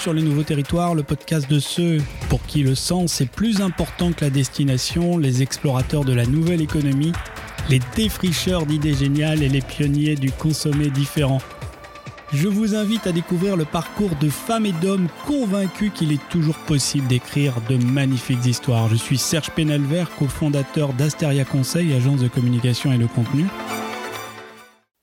[0.00, 1.98] Sur le Nouveau Territoire, le podcast de ceux
[2.30, 6.62] pour qui le sens est plus important que la destination, les explorateurs de la nouvelle
[6.62, 7.12] économie,
[7.68, 11.40] les défricheurs d'idées géniales et les pionniers du consommer différent.
[12.32, 16.56] Je vous invite à découvrir le parcours de femmes et d'hommes convaincus qu'il est toujours
[16.66, 18.88] possible d'écrire de magnifiques histoires.
[18.88, 23.44] Je suis Serge Penalver, cofondateur d'Asteria Conseil, agence de communication et de contenu.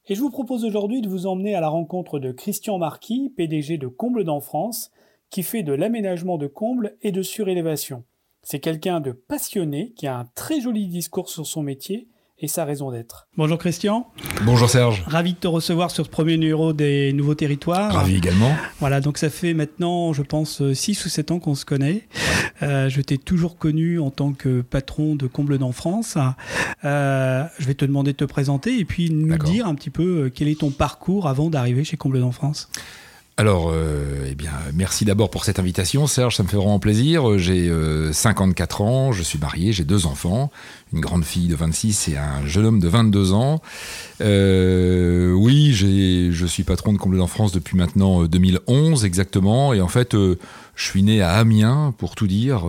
[0.09, 3.77] Et je vous propose aujourd'hui de vous emmener à la rencontre de Christian Marquis, PDG
[3.77, 4.89] de Comble dans France,
[5.29, 8.03] qui fait de l'aménagement de combles et de surélévation.
[8.43, 12.07] C'est quelqu'un de passionné qui a un très joli discours sur son métier
[12.39, 13.27] et sa raison d'être.
[13.35, 14.07] Bonjour Christian.
[14.45, 15.03] Bonjour Serge.
[15.07, 17.91] Ravi de te recevoir sur ce premier numéro des Nouveaux Territoires.
[17.91, 18.55] Ravi également.
[18.79, 22.07] Voilà, donc ça fait maintenant, je pense, 6 ou 7 ans qu'on se connaît.
[22.61, 26.17] Euh, je t'ai toujours connu en tant que patron de Comble dans France.
[26.85, 30.25] Euh, je vais te demander de te présenter et puis nous dire un petit peu
[30.25, 32.69] euh, quel est ton parcours avant d'arriver chez Comble dans France.
[33.39, 36.35] Alors, euh, eh bien, merci d'abord pour cette invitation, Serge.
[36.35, 37.37] Ça me fait vraiment plaisir.
[37.37, 37.71] J'ai
[38.11, 40.51] 54 ans, je suis marié, j'ai deux enfants,
[40.91, 43.61] une grande fille de 26 et un jeune homme de 22 ans.
[44.21, 49.71] Euh, oui, je suis patron de Comble dans France depuis maintenant 2011 exactement.
[49.71, 50.15] Et en fait,
[50.77, 52.65] je suis né à Amiens, pour tout dire.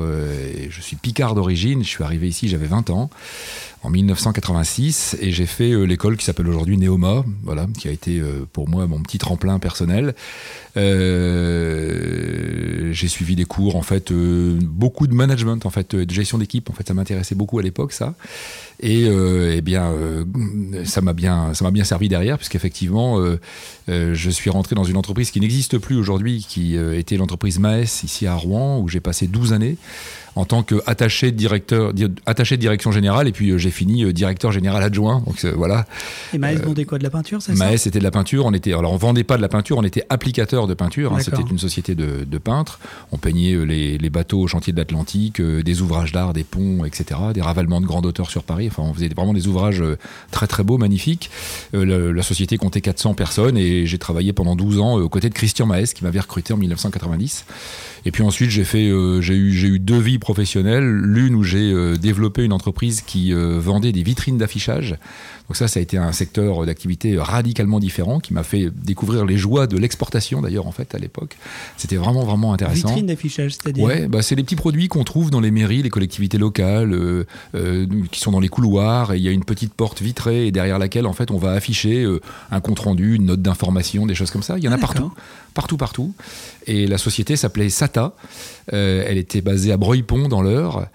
[0.56, 1.84] Et je suis picard d'origine.
[1.84, 3.10] Je suis arrivé ici, j'avais 20 ans
[3.82, 8.18] en 1986 et j'ai fait euh, l'école qui s'appelle aujourd'hui Neoma, voilà, qui a été
[8.18, 10.14] euh, pour moi mon petit tremplin personnel.
[10.76, 12.12] Euh,
[12.92, 16.70] j'ai suivi des cours en fait, beaucoup de management en fait, de gestion d'équipe.
[16.70, 18.14] En fait, ça m'intéressait beaucoup à l'époque ça.
[18.80, 19.92] Et eh bien,
[20.84, 23.20] ça m'a bien, ça m'a bien servi derrière, puisqu'effectivement,
[23.88, 28.26] je suis rentré dans une entreprise qui n'existe plus aujourd'hui, qui était l'entreprise Maes ici
[28.26, 29.76] à Rouen, où j'ai passé 12 années
[30.36, 31.92] en tant qu'attaché de directeur,
[32.26, 35.22] attaché de direction générale, et puis euh, j'ai fini euh, directeur général adjoint.
[35.26, 35.86] Donc euh, voilà.
[36.32, 37.64] Et Maes vendait quoi de la peinture, c'est ça?
[37.64, 38.46] Maes c'était de la peinture.
[38.46, 41.12] On était, alors on vendait pas de la peinture, on était applicateur de peinture.
[41.14, 41.20] Hein.
[41.20, 42.78] c'était une société de, peintres.
[43.10, 47.42] On peignait les, bateaux au chantier de l'Atlantique, des ouvrages d'art, des ponts, etc., des
[47.42, 48.68] ravalements de grande hauteur sur Paris.
[48.68, 49.82] Enfin, on faisait vraiment des ouvrages
[50.30, 51.30] très très beaux, magnifiques.
[51.72, 55.66] la, société comptait 400 personnes et j'ai travaillé pendant 12 ans aux côtés de Christian
[55.66, 57.44] Maes qui m'avait recruté en 1990.
[58.08, 61.70] Et puis ensuite, j'ai fait, j'ai eu, j'ai eu deux vies professionnelle, l'une où j'ai
[61.70, 64.96] euh, développé une entreprise qui euh, vendait des vitrines d'affichage.
[65.48, 69.36] Donc ça, ça a été un secteur d'activité radicalement différent qui m'a fait découvrir les
[69.36, 71.36] joies de l'exportation d'ailleurs en fait à l'époque.
[71.76, 72.88] C'était vraiment vraiment intéressant.
[72.88, 75.88] Vitrines d'affichage, c'est-à-dire Ouais, bah, c'est les petits produits qu'on trouve dans les mairies, les
[75.90, 79.12] collectivités locales, euh, qui sont dans les couloirs.
[79.12, 81.52] Et il y a une petite porte vitrée et derrière laquelle en fait on va
[81.52, 82.06] afficher
[82.50, 84.58] un compte rendu, une note d'information, des choses comme ça.
[84.58, 85.12] Il y en a partout,
[85.54, 86.14] partout, partout.
[86.68, 88.12] Et la société s'appelait SATA.
[88.70, 90.88] elle était basée à Breuil-Pont dans l'heure.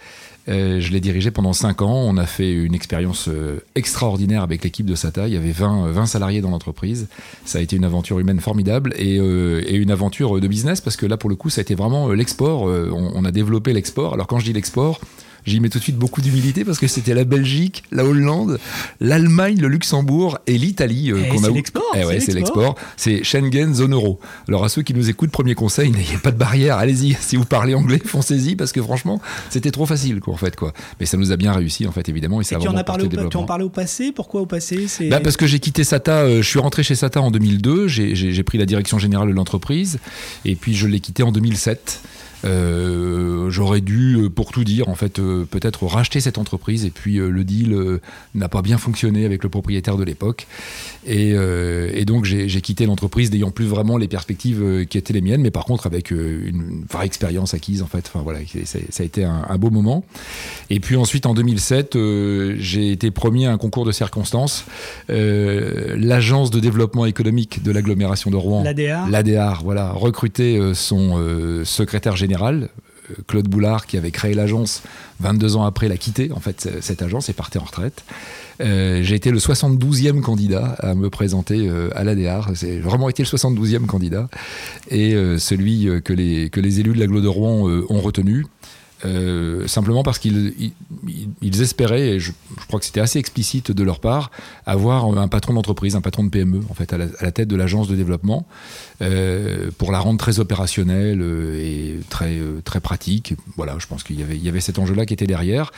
[0.50, 2.03] Euh, je l'ai dirigé pendant 5 ans.
[2.06, 5.28] On a fait une expérience euh, extraordinaire avec l'équipe de SATA.
[5.28, 7.07] Il y avait 20, 20 salariés dans l'entreprise.
[7.45, 11.06] Ça a été une aventure humaine formidable et, euh, une aventure de business parce que
[11.06, 12.63] là, pour le coup, ça a été vraiment l'export.
[12.63, 14.13] On, a développé l'export.
[14.13, 15.00] Alors, quand je dis l'export,
[15.46, 18.59] J'y mets tout de suite beaucoup d'humilité parce que c'était la Belgique, la Hollande,
[19.00, 21.48] l'Allemagne, le Luxembourg et l'Italie euh, eh, qu'on a.
[21.48, 21.84] C'est l'export.
[21.96, 22.76] Eh ouais, c'est l'export.
[22.96, 24.20] C'est Schengen, zone euro.
[24.48, 26.78] Alors à ceux qui nous écoutent, premier conseil, n'ayez pas de barrière.
[26.78, 27.18] Allez-y.
[27.24, 30.74] Si vous parlez anglais, foncez-y parce que franchement, c'était trop facile, quoi, en fait, quoi.
[31.00, 32.42] Mais ça nous a bien réussi, en fait, évidemment.
[32.42, 34.12] Et, ça tu en as parlé au, tu en parlais au passé?
[34.12, 34.86] Pourquoi au passé?
[35.09, 36.24] Bah, parce que j'ai quitté SATA.
[36.24, 37.88] Euh, je suis rentré chez SATA en 2002.
[37.88, 40.00] J'ai pris la direction générale de l'entreprise
[40.46, 42.02] et puis je l'ai quitté en 2007.
[42.46, 46.90] Euh, j'aurais dû, euh, pour tout dire, en fait, euh, peut-être racheter cette entreprise et
[46.90, 48.00] puis le deal
[48.36, 50.48] n'a pas bien fonctionné avec le propriétaire de l'époque.
[51.06, 51.36] Et,
[52.06, 55.66] donc j'ai quitté l'entreprise n'ayant plus vraiment les perspectives qui étaient les miennes, mais par
[55.66, 58.06] contre avec une vraie expérience acquise en fait.
[58.08, 60.03] Enfin voilà, ça, a été un, beau moment.
[60.70, 61.98] Et puis ensuite en 2007,
[62.58, 64.66] j'ai été promis à un concours de circonstances.
[65.09, 73.16] L'agence de développement économique de l'agglomération de Rouen, l'ADR, voilà, recruté son secrétaire général euh,
[73.28, 74.84] Claude Boulard, qui avait créé l'agence
[75.20, 78.03] 22 ans après, l'a quitté, en fait, cette agence est partie en retraite.
[78.62, 82.52] Euh, j'ai été le 72e candidat à me présenter euh, à l'ADR.
[82.56, 84.30] C'est vraiment été le 72e candidat.
[84.90, 88.46] Et celui que, les, élus de la de Rouen ont retenu.
[89.05, 90.53] Euh, simplement parce qu'ils
[91.41, 92.32] ils, espéraient, et je,
[92.67, 94.32] crois que c'était assez explicite de leur part,
[94.66, 97.88] avoir un patron d'entreprise, un patron de PME, en fait, à la, tête de l'agence
[97.88, 98.46] de développement,
[99.02, 103.35] euh, pour la rendre très opérationnelle euh, et très, très pratique.
[103.58, 105.72] Voilà, je pense qu'il y avait, il y avait cet enjeu-là qui était derrière.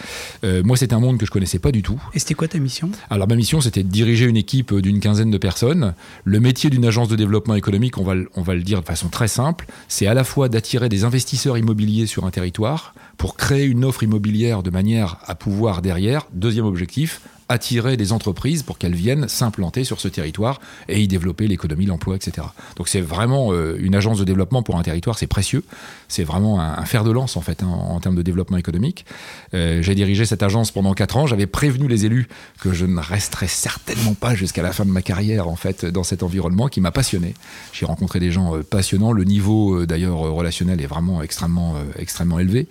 [0.64, 2.02] moi, c'était un monde que je connaissais pas du tout.
[2.14, 2.90] Et c'était quoi ta mission?
[3.10, 5.94] Alors, ma mission, c'était de diriger une équipe d'une quinzaine de personnes.
[6.24, 9.10] Le métier d'une agence de développement économique, on va, on va le dire de façon
[9.10, 13.66] très simple, c'est à la fois d'attirer des investisseurs immobiliers sur un territoire, pour créer
[13.66, 18.96] une offre immobilière de manière à pouvoir derrière, deuxième objectif, attirer des entreprises pour qu'elles
[18.96, 22.48] viennent s'implanter sur ce territoire et y développer l'économie, l'emploi, etc.
[22.76, 25.64] Donc c'est vraiment euh, une agence de développement pour un territoire, c'est précieux.
[26.08, 29.06] C'est vraiment un, fer de lance en fait hein, en, termes de développement économique.
[29.54, 31.28] Euh, j'ai dirigé cette agence pendant quatre ans.
[31.28, 32.28] J'avais prévenu les élus
[32.62, 36.04] que je ne resterais certainement pas jusqu'à la fin de ma carrière en fait dans
[36.04, 37.34] cet environnement qui m'a passionné.
[37.74, 39.12] J'ai rencontré des gens euh, passionnants.
[39.12, 42.68] Le niveau d'ailleurs relationnel est vraiment extrêmement extrêmement élevé.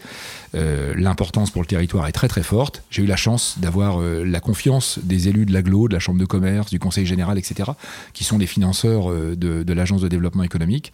[0.53, 2.83] L'importance pour le territoire est très très forte.
[2.91, 4.64] J'ai eu la chance d'avoir la confiance
[5.03, 7.71] des élus de l'aglo, de la chambre de commerce, du conseil général, etc.,
[8.13, 10.93] qui sont les financeurs de, de l'agence de développement économique.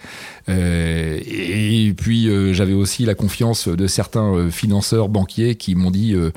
[0.49, 6.15] et puis euh, j'avais aussi la confiance de certains euh, financeurs banquiers qui m'ont dit
[6.15, 6.31] euh,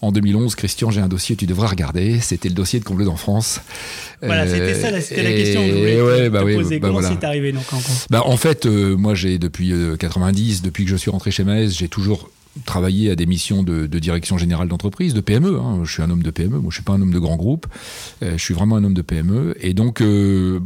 [0.00, 2.20] en 2011, Christian, j'ai un dossier, tu devras regarder.
[2.20, 3.60] C'était le dossier de Comble en France.
[4.22, 6.78] Voilà, c'était ça, c'était la question que je voulais bah poser.
[6.78, 7.78] Bah Comment c'est arrivé donc en
[8.10, 11.88] bah, En fait, moi, j'ai depuis 90, depuis que je suis rentré chez Maes, j'ai
[11.88, 12.28] toujours
[12.64, 15.58] travailler à des missions de, direction générale d'entreprise, de PME.
[15.58, 15.80] Hein.
[15.84, 17.66] Je suis un homme de PME, moi je suis pas un homme de grand groupe.
[18.22, 19.54] Euh, je suis vraiment un homme de PME.
[19.60, 20.60] Et donc, euh,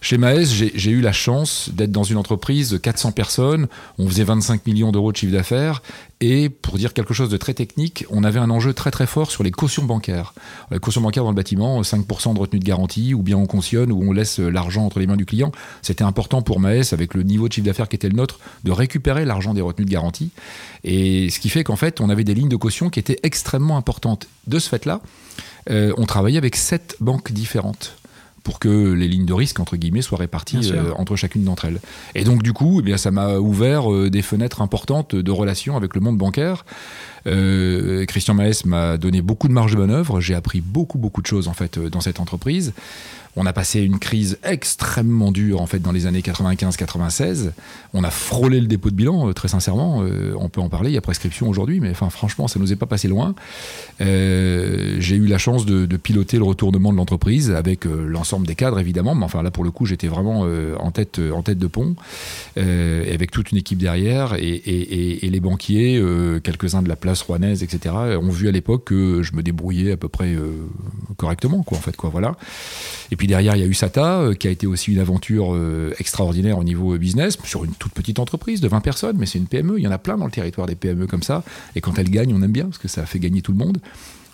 [0.00, 3.68] chez Maes, j'ai eu la chance d'être dans une entreprise de 400 personnes.
[3.98, 5.82] On faisait 25 millions d'euros de chiffre d'affaires
[6.26, 9.30] et pour dire quelque chose de très technique, on avait un enjeu très très fort
[9.30, 10.32] sur les cautions bancaires.
[10.70, 13.92] Les cautions bancaires dans le bâtiment, 5% de retenue de garantie, ou bien on cautionne,
[13.92, 15.52] ou on laisse l'argent entre les mains du client.
[15.82, 18.72] C'était important pour Maes, avec le niveau de chiffre d'affaires qui était le nôtre, de
[18.72, 20.30] récupérer l'argent des retenues de garantie.
[20.82, 23.76] Et ce qui fait qu'en fait, on avait des lignes de caution qui étaient extrêmement
[23.76, 24.26] importantes.
[24.46, 25.02] De ce fait-là,
[25.68, 27.98] euh, on travaillait avec sept banques différentes
[28.44, 31.80] pour que les lignes de risque, entre guillemets, soient réparties euh, entre chacune d'entre elles.
[32.14, 35.76] Et donc, du coup, eh bien, ça m'a ouvert euh, des fenêtres importantes de relations
[35.76, 36.66] avec le monde bancaire.
[37.26, 40.20] Euh, Christian Maes m'a donné beaucoup de marge de manœuvre.
[40.20, 42.74] J'ai appris beaucoup, beaucoup de choses, en fait, dans cette entreprise.
[43.36, 47.50] On a passé une crise extrêmement dure en fait dans les années 95-96.
[47.92, 50.02] On a frôlé le dépôt de bilan, euh, très sincèrement.
[50.02, 52.72] Euh, on peut en parler, il y a prescription aujourd'hui, mais enfin franchement, ça nous
[52.72, 53.34] est pas passé loin.
[54.00, 58.78] Euh, j'ai eu la chance de, piloter le retournement de l'entreprise avec l'ensemble des cadres
[58.80, 60.46] évidemment, mais enfin là pour le coup, j'étais vraiment
[60.78, 61.94] en tête en tête de pont,
[62.56, 66.02] avec toute une équipe derrière et, les banquiers,
[66.42, 67.94] quelques-uns de la place rouennaise, etc.
[68.20, 70.34] ont vu à l'époque que je me débrouillais à peu près
[71.16, 72.36] correctement, quoi en fait quoi, voilà.
[73.10, 75.54] Et puis derrière, il y a eu SATA, euh, qui a été aussi une aventure
[75.54, 79.38] euh, extraordinaire au niveau business, sur une toute petite entreprise de 20 personnes, mais c'est
[79.38, 79.78] une PME.
[79.78, 81.44] Il y en a plein dans le territoire des PME comme ça.
[81.76, 83.78] Et quand elles gagnent, on aime bien, parce que ça fait gagner tout le monde.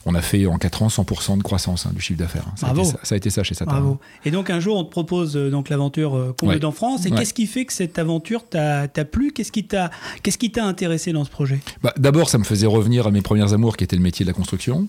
[0.07, 2.47] On a fait en 4 ans 100% de croissance hein, du chiffre d'affaires.
[2.57, 3.71] Ça, ça, a été ça chez Sata.
[3.71, 3.99] Bravo.
[4.25, 6.73] Et donc un jour, on te propose euh, donc l'aventure Comble ouais.
[6.73, 7.07] France.
[7.07, 9.33] Et qu'est-ce qui fait que cette aventure t'a plu?
[9.33, 9.91] Qu'est-ce qui t'a
[10.23, 11.61] qu'est-ce qui t'a intéressé dans ce projet?
[11.83, 14.31] Bah, D'abord, ça me faisait revenir à mes premières amours, qui était le métier de
[14.31, 14.89] la construction.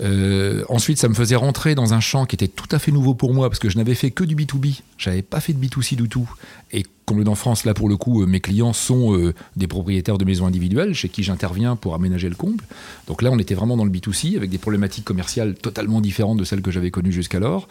[0.00, 3.14] Euh, ensuite, ça me faisait rentrer dans un champ qui était tout à fait nouveau
[3.14, 4.80] pour moi parce que je n'avais fait que du B2B.
[4.96, 6.30] J'avais pas fait de B2C du tout.
[6.72, 10.18] Et comme dans France, là pour le coup, euh, mes clients sont euh, des propriétaires
[10.18, 12.62] de maisons individuelles chez qui j'interviens pour aménager le comble.
[13.06, 16.44] Donc là, on était vraiment dans le B2C avec des problématiques commerciales totalement différentes de
[16.44, 17.66] celles que j'avais connues jusqu'alors.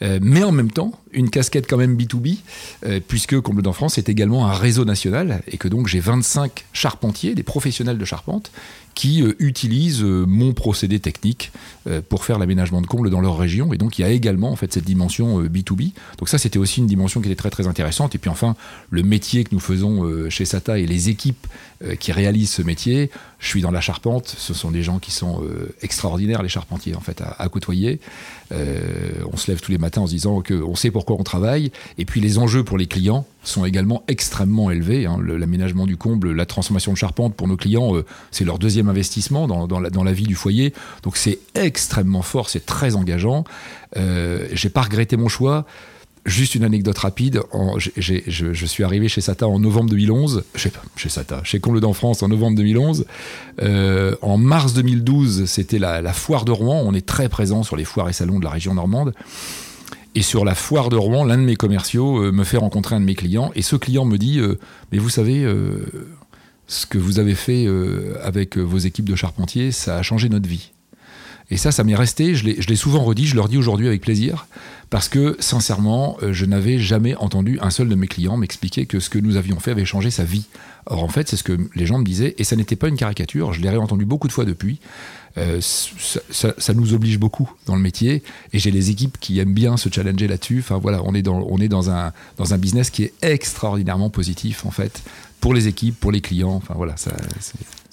[0.00, 2.38] mais en même temps, une casquette quand même B2B,
[3.06, 7.34] puisque Comble dans France est également un réseau national et que donc j'ai 25 charpentiers,
[7.34, 8.50] des professionnels de charpente,
[8.98, 11.52] qui euh, utilisent euh, mon procédé technique
[11.86, 13.72] euh, pour faire l'aménagement de combles dans leur région.
[13.72, 15.92] Et donc il y a également cette dimension B2B.
[16.18, 18.16] Donc ça c'était aussi une dimension qui était très très intéressante.
[18.16, 18.56] Et puis enfin
[18.90, 21.46] le métier que nous faisons chez SATA et les équipes
[22.00, 24.26] qui réalisent ce métier, je suis dans la charpente.
[24.26, 25.42] Ce sont des gens qui sont
[25.80, 28.00] extraordinaires les charpentiers en fait à, côtoyer.
[28.50, 31.70] on se lève tous les matins en se disant qu'on sait pourquoi on travaille.
[31.96, 35.06] Et puis les enjeux pour les clients sont également extrêmement élevés.
[35.06, 35.18] Hein.
[35.22, 37.92] L'aménagement du comble, la transformation de charpente pour nos clients,
[38.32, 40.74] c'est leur deuxième investissement dans, la, dans, la, vie du foyer.
[41.02, 43.44] Donc c'est extrêmement fort, c'est très engageant.
[43.96, 45.66] Euh, j'ai pas regretté mon choix.
[46.26, 47.42] Juste une anecdote rapide.
[47.76, 50.44] je, suis arrivé chez Sata en novembre 2011.
[50.54, 50.70] Chez,
[51.08, 53.06] Sata, chez Comble en France en novembre 2011.
[53.62, 56.82] Euh, en mars 2012, c'était la, foire de Rouen.
[56.84, 59.14] On est très présent sur les foires et salons de la région normande.
[60.14, 63.00] Et sur la foire de Rouen, l'un de mes commerciaux euh, me fait rencontrer un
[63.00, 63.52] de mes clients.
[63.54, 64.58] Et ce client me dit euh,
[64.92, 65.46] Mais vous savez,
[66.66, 67.66] ce que vous avez fait
[68.22, 70.72] avec vos équipes de charpentiers, ça a changé notre vie.
[71.50, 74.46] Et ça, ça m'est resté, je l'ai souvent redit, je leur dis aujourd'hui avec plaisir,
[74.90, 79.00] parce que sincèrement, euh, je n'avais jamais entendu un seul de mes clients m'expliquer que
[79.00, 80.46] ce que nous avions fait avait changé sa vie.
[80.86, 82.96] Or, en fait, c'est ce que les gens me disaient, et ça n'était pas une
[82.96, 84.80] caricature, je l'ai réentendu beaucoup de fois depuis.
[85.60, 89.90] ça, nous oblige beaucoup dans le métier, et j'ai les équipes qui aiment bien se
[89.90, 90.60] challenger là-dessus.
[90.60, 94.08] Enfin voilà, on est dans, on est dans un, dans un business qui est extraordinairement
[94.08, 95.02] positif en fait
[95.40, 96.54] pour les équipes, pour les clients.
[96.54, 97.12] Enfin voilà, ça.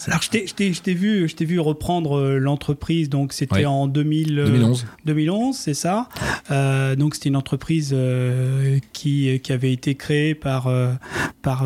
[0.08, 3.10] Alors je t'ai vu, je t'ai vu reprendre euh, l'entreprise.
[3.10, 4.86] Donc c'était en 2011.
[5.06, 6.10] 2011, c'est ça.
[6.52, 10.70] Euh, donc c'était une entreprise euh, qui, qui avait été créée par
[11.42, 11.66] par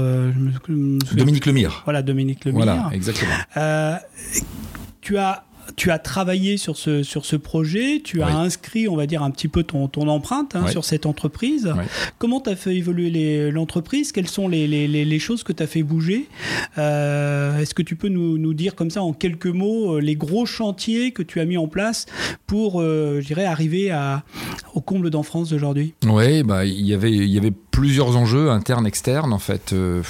[0.68, 1.82] Dominique Lemire.
[1.86, 2.64] Voilà Dominique Lemire.
[2.64, 3.34] Voilà exactement.
[5.02, 5.44] tu as
[5.76, 9.32] tu as travaillé sur ce, sur ce projet, tu as inscrit, on va dire, un
[9.32, 11.74] petit peu ton, ton empreinte hein, sur cette entreprise.
[12.18, 14.12] Comment tu as fait évoluer l'entreprise?
[14.12, 16.28] Quelles sont les, les, les, choses que tu as fait bouger?
[16.78, 20.16] Euh, Est-ce que tu peux nous, nous, dire comme ça en quelques mots euh, les
[20.16, 22.06] gros chantiers que tu as mis en place
[22.48, 24.24] pour, euh, je dirais, arriver à,
[24.74, 25.94] au comble d'enfance d'aujourd'hui?
[26.06, 29.34] Oui, bah, y il y avait plusieurs enjeux internes, externes.
[29.34, 30.02] En fait, euh,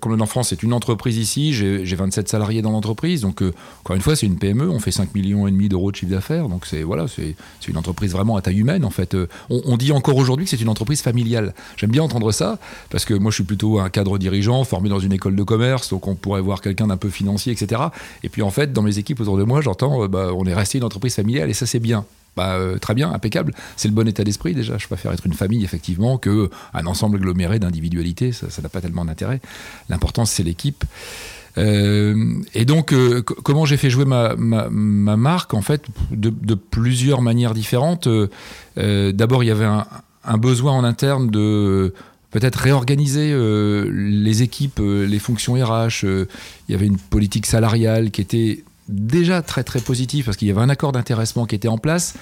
[0.00, 3.42] comble d'enfance, c'est une entreprise ici, j'ai 27 salariés dans l'entreprise, donc
[3.82, 6.12] encore une fois, c'est une PME, on fait 5 millions et demi d'euros de chiffre
[6.12, 7.06] d'affaires, donc c'est voilà,
[7.68, 9.16] une entreprise vraiment à taille humaine en fait.
[9.48, 11.54] On, on dit encore aujourd'hui que c'est une entreprise familiale.
[11.76, 12.58] J'aime bien entendre ça
[12.90, 15.90] parce que moi je suis plutôt un cadre dirigeant formé dans une école de commerce,
[15.90, 17.82] donc on pourrait voir quelqu'un d'un peu financier, etc.
[18.22, 20.54] Et puis en fait, dans mes équipes autour de moi, j'entends, euh, bah, on est
[20.54, 22.04] resté une entreprise familiale et ça c'est bien.
[22.36, 23.54] Bah, euh, très bien, impeccable.
[23.76, 24.78] C'est le bon état d'esprit déjà.
[24.78, 28.32] Je préfère être une famille effectivement que un ensemble aggloméré d'individualités.
[28.32, 29.40] Ça n'a pas tellement d'intérêt.
[29.88, 30.84] L'important c'est l'équipe.
[31.58, 32.94] Euh, et donc,
[33.42, 38.08] comment j'ai fait jouer ma, ma, marque En fait, de, plusieurs manières différentes.
[38.76, 39.86] D'abord, il y avait un,
[40.24, 41.92] un, besoin en interne de
[42.30, 46.04] peut-être réorganiser euh, les équipes, euh, les fonctions RH.
[46.04, 46.26] Euh,
[46.68, 50.50] il y avait une politique salariale qui était déjà très très positive parce qu'il y
[50.50, 52.14] avait un accord d'intéressement qui était en place.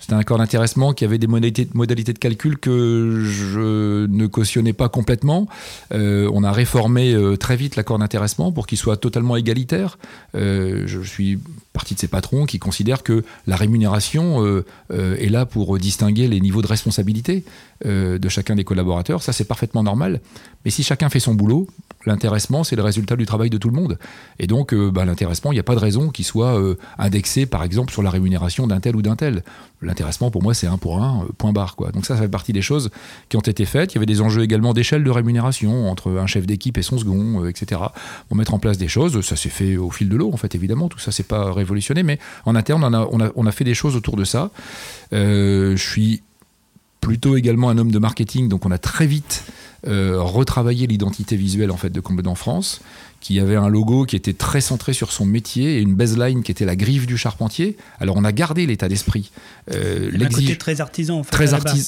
[0.00, 4.72] C'était un accord d'intéressement qui avait des modalités, modalités, de calcul que je ne cautionnais
[4.72, 5.48] pas complètement.
[5.90, 9.98] on a réformé très vite l'accord d'intéressement pour qu'il soit totalement égalitaire.
[10.34, 11.40] je suis
[11.78, 14.44] partie de ces patrons qui considèrent que la rémunération
[14.90, 17.44] est là pour distinguer les niveaux de responsabilité.
[17.86, 19.22] Euh, de chacun des collaborateurs.
[19.22, 20.20] Ça, c'est parfaitement normal.
[20.64, 21.68] Mais si chacun fait son boulot,
[22.06, 24.00] l'intéressement, c'est le résultat du travail de tout le monde.
[24.40, 27.46] Et donc, euh, bah, l'intéressement, il n'y a pas de raison qu'il soit euh, indexé,
[27.46, 29.44] par exemple, sur la rémunération d'un tel ou d'un tel.
[29.80, 31.76] L'intéressement, pour moi, c'est un pour un, point barre.
[31.76, 31.92] Quoi.
[31.92, 32.90] Donc ça, ça fait partie des choses
[33.28, 33.92] qui ont été faites.
[33.92, 36.98] Il y avait des enjeux également d'échelle de rémunération entre un chef d'équipe et son
[36.98, 37.80] second, etc.
[38.26, 40.56] Pour mettre en place des choses, ça s'est fait au fil de l'eau, en fait,
[40.56, 40.88] évidemment.
[40.88, 43.64] Tout ça, c'est pas révolutionné, mais en interne, on a, on a, on a fait
[43.64, 44.50] des choses autour de ça.
[45.12, 46.22] je suis
[47.00, 49.44] plutôt également un homme de marketing, donc on a très vite
[49.86, 52.80] euh, retravaillé l'identité visuelle en fait de Combledon France,
[53.20, 56.50] qui avait un logo qui était très centré sur son métier et une baseline qui
[56.50, 57.76] était la griffe du charpentier.
[58.00, 59.30] Alors on a gardé l'état d'esprit.
[59.72, 61.30] Euh, un côté très artisan en fait.
[61.30, 61.46] Très,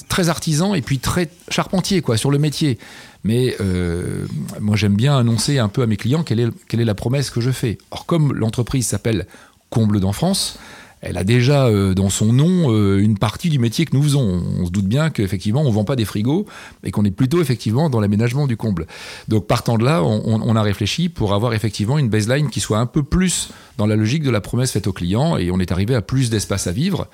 [0.08, 2.78] très artisan et puis très charpentier quoi sur le métier.
[3.24, 4.26] Mais euh,
[4.60, 7.30] moi j'aime bien annoncer un peu à mes clients quelle est, quelle est la promesse
[7.30, 7.78] que je fais.
[7.90, 9.26] Or comme l'entreprise s'appelle
[9.70, 10.58] Comble France,
[11.02, 14.42] elle a déjà euh, dans son nom euh, une partie du métier que nous faisons.
[14.58, 16.44] On se doute bien qu'effectivement, on ne vend pas des frigos,
[16.82, 18.86] mais qu'on est plutôt effectivement dans l'aménagement du comble.
[19.28, 22.86] Donc partant de là, on, a réfléchi pour avoir effectivement une baseline qui soit un
[22.86, 25.94] peu plus dans la logique de la promesse faite au client, et on est arrivé
[25.94, 27.08] à plus d'espace à vivre,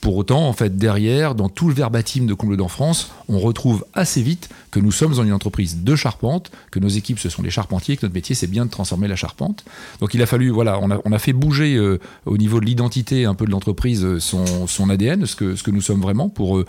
[0.00, 3.84] pour autant, en fait, derrière, dans tout le verbatim de Comble d'en France, on retrouve
[3.92, 7.42] assez vite que nous sommes dans une entreprise de charpente, que nos équipes, ce sont
[7.42, 9.64] des charpentiers, que notre métier, c'est bien de transformer la charpente.
[10.00, 13.34] Donc il a fallu, voilà, on a, fait bouger euh, au niveau de l'identité un
[13.34, 16.64] peu de l'entreprise euh, son, ADN, ce que, ce que nous sommes vraiment, pour, euh,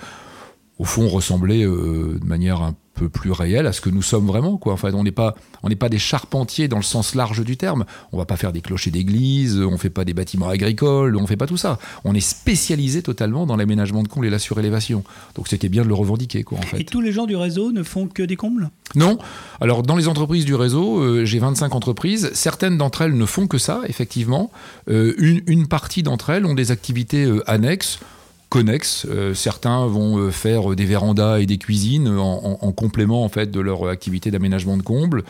[0.78, 4.58] au fond, ressembler de manière un peu plus réel à ce que nous sommes vraiment.
[4.58, 4.74] Quoi.
[4.74, 7.86] Enfin, on n'est pas, on n'est pas des charpentiers dans le sens large du terme.
[8.12, 11.38] On va pas faire des clochers d'église, on fait pas des bâtiments agricoles, on fait
[11.38, 11.80] pas tout ça.
[12.04, 15.04] On est spécialisé totalement dans l'aménagement de combles et la surélévation.
[15.36, 16.44] Donc c'était bien de le revendiquer.
[16.44, 16.80] Quoi, en fait.
[16.80, 18.70] Et tous les gens du réseau ne font que des combles?
[18.96, 19.18] Non.
[19.60, 22.32] Alors dans les entreprises du réseau, euh, j'ai 25 entreprises.
[22.34, 24.52] Certaines d'entre elles ne font que ça, effectivement.
[24.90, 28.00] Euh, une, une, partie d'entre elles ont des activités euh, annexes
[28.52, 29.08] connexes.
[29.10, 33.60] Euh, certains vont euh, faire des vérandas et des cuisines en, complément en fait de
[33.60, 35.24] leur activité d'aménagement de combles.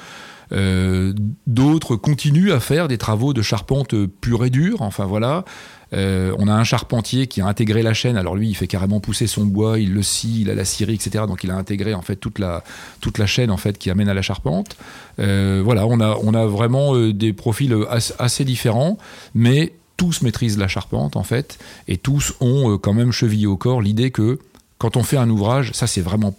[0.52, 1.14] Euh,
[1.48, 4.82] d'autres continuent à faire des travaux de charpente pure et dure.
[4.82, 5.46] Enfin voilà.
[5.94, 8.18] on a un charpentier qui a intégré la chaîne.
[8.18, 10.96] Alors lui, il fait carrément pousser son bois, il le scie, il a la scierie,
[10.96, 11.26] etc.
[11.28, 12.64] Donc il a intégré en fait toute la
[13.02, 14.76] toute la chaîne en fait qui amène à la charpente.
[15.18, 17.76] voilà, on a on a vraiment des profils
[18.18, 18.98] assez différents,
[19.36, 23.56] mais tous maîtrisent la charpente en fait, et tous ont euh, quand même chevillé au
[23.56, 24.40] corps l'idée que
[24.80, 26.36] quand on fait un ouvrage, ça c'est vraiment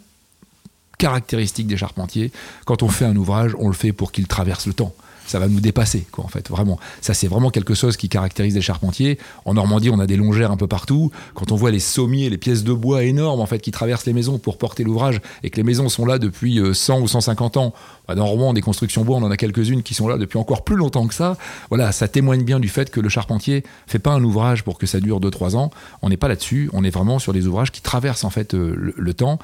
[0.99, 2.33] caractéristique des charpentiers,
[2.65, 4.93] quand on fait un ouvrage, on le fait pour qu'il traverse le temps
[5.27, 6.79] ça va nous dépasser, quoi, en fait, vraiment.
[7.01, 9.19] Ça, c'est vraiment quelque chose qui caractérise les charpentiers.
[9.45, 11.11] En Normandie, on a des longères un peu partout.
[11.35, 14.13] Quand on voit les sommiers, les pièces de bois énormes, en fait, qui traversent les
[14.13, 17.57] maisons pour porter l'ouvrage, et que les maisons sont là depuis 100 euh, ou 150
[17.57, 17.73] ans,
[18.13, 20.65] bah, dans Rouen, des constructions bois, on en a quelques-unes qui sont là depuis encore
[20.65, 21.39] plus longtemps que ça.
[21.71, 24.87] Voilà, ça témoigne bien du fait que le charpentier fait pas un ouvrage pour que
[24.87, 25.71] ça dure 2-3 ans.
[26.03, 26.69] On n'est pas là-dessus.
[26.75, 29.39] On est vraiment sur des ouvrages qui traversent, en fait, euh, le, temps.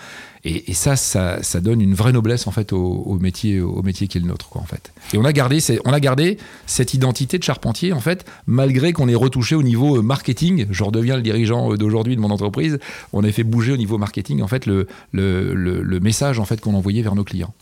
[0.45, 4.21] Et, ça, ça, donne une vraie noblesse, en fait, au, métier, au métier qui est
[4.21, 4.93] le nôtre, quoi, en fait.
[5.15, 9.09] Et on a gardé on a gardé cette identité de charpentier, en fait, malgré qu'on
[9.09, 10.67] ait retouché au niveau euh, marketing.
[10.71, 12.79] Je redeviens le dirigeant euh, d'aujourd'hui de mon entreprise.
[13.15, 16.75] On a fait bouger au niveau marketing, en fait, le, le, message en fait, qu'on
[16.75, 17.55] envoyait vers nos clients.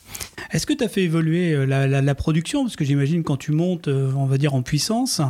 [0.50, 2.62] Est-ce que tu as fait évoluer la, production?
[2.64, 5.20] Parce que j'imagine quand tu montes, on va dire, en puissance,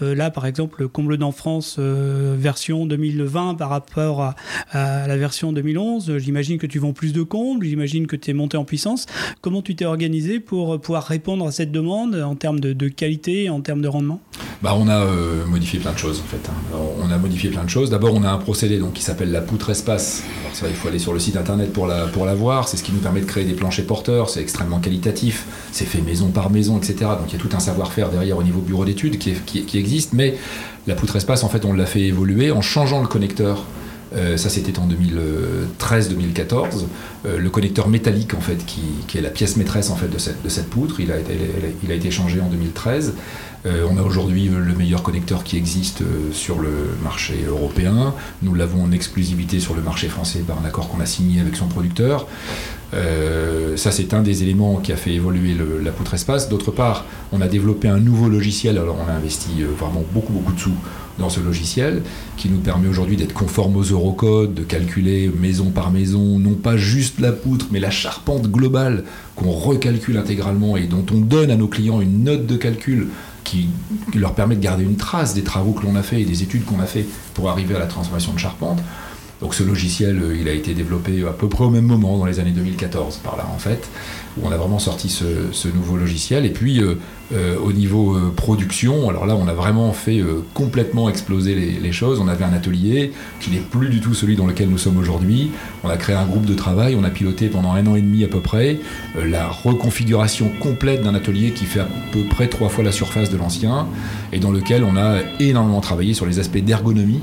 [0.00, 4.34] là par exemple, Comble d'en France version 2020 par rapport à,
[4.72, 8.56] la version 2011, j'imagine que tu vends plus de combles, j'imagine que tu es monté
[8.56, 9.06] en puissance.
[9.40, 13.60] Comment tu t'es organisé pour pouvoir répondre à cette demande en termes de, qualité, en
[13.60, 14.20] termes de rendement?
[14.62, 16.48] Bah, On a euh, modifié plein de choses en fait.
[16.48, 16.78] Hein.
[17.02, 17.90] on a modifié plein de choses.
[17.90, 20.22] D'abord, on a un procédé donc, qui s'appelle la poutre espace.
[20.52, 22.68] Ça, il faut aller sur le site internet pour la voir.
[22.68, 24.27] C'est ce qui nous permet de créer des planchers porteurs.
[24.28, 25.46] C'est extrêmement qualitatif.
[25.72, 26.96] C'est fait maison par maison, etc.
[27.18, 30.12] Donc il y a tout un savoir-faire derrière au niveau bureau d'études qui, existe.
[30.12, 30.36] Mais
[30.86, 33.64] la poutre espace, en fait, on l'a fait évoluer en changeant le connecteur
[34.14, 36.84] euh, ça, c'était en 2013-2014.
[37.26, 40.70] Euh, le connecteur métallique, en fait, qui, est la pièce maîtresse en fait de cette,
[40.70, 41.34] poutre, il a, été,
[41.82, 43.14] il a été changé en 2013.
[43.66, 46.70] Euh, on a aujourd'hui le meilleur connecteur qui existe sur le
[47.02, 48.14] marché européen.
[48.42, 51.56] Nous l'avons en exclusivité sur le marché français par un accord qu'on a signé avec
[51.56, 52.26] son producteur.
[52.92, 56.48] Ça, c'est un des éléments qui a fait évoluer la poutre espace.
[56.48, 58.78] D'autre part, on a développé un nouveau logiciel.
[58.78, 60.74] Alors, on a investi vraiment beaucoup, beaucoup de sous
[61.18, 62.02] dans ce logiciel,
[62.36, 66.76] qui nous permet aujourd'hui d'être conforme aux eurocodes, de calculer maison par maison, non pas
[66.76, 69.04] juste la poutre, mais la charpente globale
[69.34, 73.08] qu'on recalcule intégralement et dont on donne à nos clients une note de calcul
[73.44, 73.68] qui,
[74.14, 76.64] leur permet de garder une trace des travaux que l'on a fait et des études
[76.64, 78.78] qu'on a fait pour arriver à la transformation de charpente.
[79.40, 82.26] Donc ce logiciel, euh, il a été développé à peu près au même moment, dans
[82.26, 83.88] les années 2014, par là en fait,
[84.36, 86.44] où on a vraiment sorti ce, nouveau logiciel.
[86.44, 86.96] Et puis euh,
[87.32, 90.22] euh, au niveau production, alors là on a vraiment fait
[90.54, 92.20] complètement exploser les, choses.
[92.20, 95.50] On avait un atelier qui n'est plus du tout celui dans lequel nous sommes aujourd'hui.
[95.84, 98.24] On a créé un groupe de travail, on a piloté pendant un an et demi
[98.24, 98.78] à peu près
[99.16, 103.36] la reconfiguration complète d'un atelier qui fait à peu près trois fois la surface de
[103.36, 103.86] l'ancien
[104.32, 107.20] et dans lequel on a énormément travaillé sur les aspects d'ergonomie.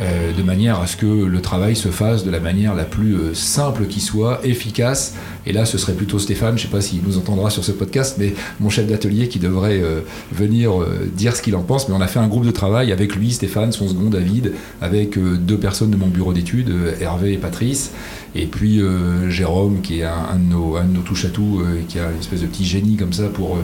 [0.00, 3.14] Euh, de manière à ce que le travail se fasse de la manière la plus
[3.14, 5.14] euh, simple qui soit, efficace.
[5.46, 7.70] Et là, ce serait plutôt Stéphane, je ne sais pas s'il nous entendra sur ce
[7.70, 10.00] podcast, mais mon chef d'atelier qui devrait euh,
[10.32, 10.72] venir
[11.14, 11.88] dire ce qu'il en pense.
[11.88, 15.16] Mais on a fait un groupe de travail avec lui, Stéphane, son second David, avec
[15.18, 17.92] deux personnes de mon bureau d'études, Hervé et Patrice,
[18.34, 18.80] et puis
[19.28, 22.46] Jérôme, qui est un, de nos, un de nos touche-à-tout, qui a une espèce de
[22.46, 23.58] petit génie comme ça pour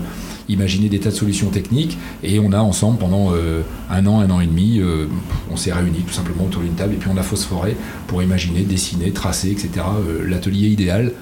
[0.51, 1.99] imaginer des tas de solutions techniques.
[2.23, 5.07] Et on a ensemble, pendant euh, un an, un an et demi, euh,
[5.51, 8.63] on s'est réunis tout simplement autour d'une table et puis on a phosphoré pour imaginer,
[8.63, 9.71] dessiner, tracer, etc.
[9.77, 11.13] Euh, l'atelier idéal.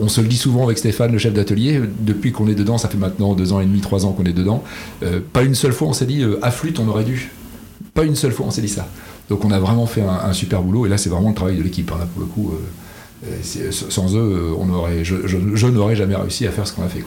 [0.00, 2.88] on se le dit souvent avec Stéphane, le chef d'atelier, depuis qu'on est dedans, ça
[2.88, 4.64] fait maintenant deux ans et demi, trois ans qu'on est dedans.
[5.32, 7.30] pas une seule fois on s'est dit, à flûte on aurait dû.
[7.92, 8.88] Pas une seule fois on s'est dit ça.
[9.28, 11.62] Donc on a vraiment fait un, super boulot et là c'est vraiment le travail de
[11.62, 11.92] l'équipe.
[11.92, 12.54] Hein, pour le coup,
[13.70, 17.02] sans eux, on aurait, je, n'aurais jamais réussi à faire ce qu'on a fait.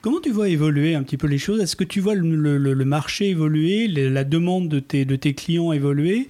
[0.00, 1.60] Comment tu vois évoluer un petit peu les choses?
[1.60, 6.28] Est-ce que tu vois le, marché évoluer, la demande de tes, clients évoluer?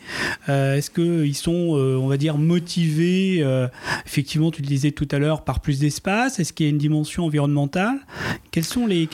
[0.49, 3.69] Euh, Est-ce qu'ils sont, euh, on va dire, motivés, euh,
[4.07, 6.41] effectivement, tu le disais tout à l'heure, par plus d'espace?
[6.41, 7.99] Est-ce qu'il y a une dimension environnementale?
[8.51, 9.07] Quels sont les,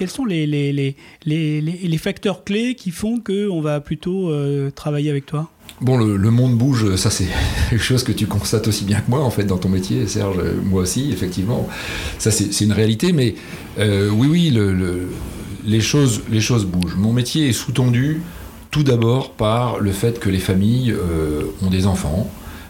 [1.25, 4.33] les facteurs clés qui font qu'on va plutôt
[4.71, 5.51] travailler avec toi?
[5.81, 7.27] Bon, le, monde bouge, ça c'est
[7.71, 10.39] quelque chose que tu constates aussi bien que moi en fait dans ton métier, Serge,
[10.63, 11.69] moi aussi, effectivement.
[12.19, 13.35] Ça c'est une réalité, mais
[13.79, 14.59] euh, oui, oui,
[15.65, 16.97] les, choses, les choses bougent.
[16.97, 18.23] Mon métier est sous-tendu
[18.71, 22.29] tout d'abord par le fait que les familles euh, ont des enfants.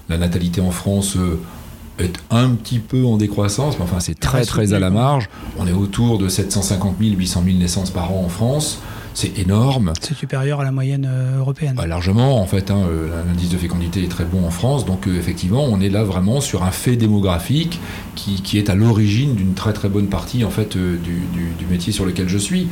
[0.09, 1.39] La natalité en France euh,
[1.99, 5.29] est un petit peu en décroissance, mais enfin c'est très très à la marge.
[5.59, 8.81] On est autour de 750 000, 800 000 naissances par an en France
[9.15, 9.93] c'est énorme.
[10.01, 11.75] C'est supérieur à la moyenne euh, européenne.
[11.77, 12.71] Bah, largement, en fait.
[12.71, 14.85] Hein, euh, l'indice de fécondité est très bon en France.
[14.85, 17.81] Donc, euh, effectivement, on est là vraiment sur un fait démographique
[18.17, 22.29] qui, est à l'origine d'une très très bonne partie en fait, du, métier sur lequel
[22.29, 22.69] je suis.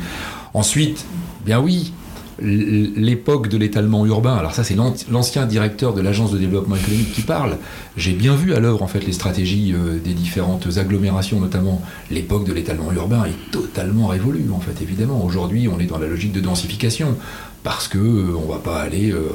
[0.53, 1.05] Ensuite,
[1.45, 1.93] bien oui,
[2.39, 4.35] l'époque de l'étalement urbain.
[4.35, 4.75] Alors ça, c'est
[5.09, 7.57] l'ancien directeur de l'agence de développement économique qui parle.
[7.97, 12.45] J'ai bien vu à l'œuvre en fait les stratégies euh, des différentes agglomérations, notamment l'époque
[12.45, 14.81] de l'étalement urbain est totalement révolue en fait.
[14.81, 17.15] Évidemment, aujourd'hui, on est dans la logique de densification
[17.63, 19.29] parce que euh, on va pas aller euh,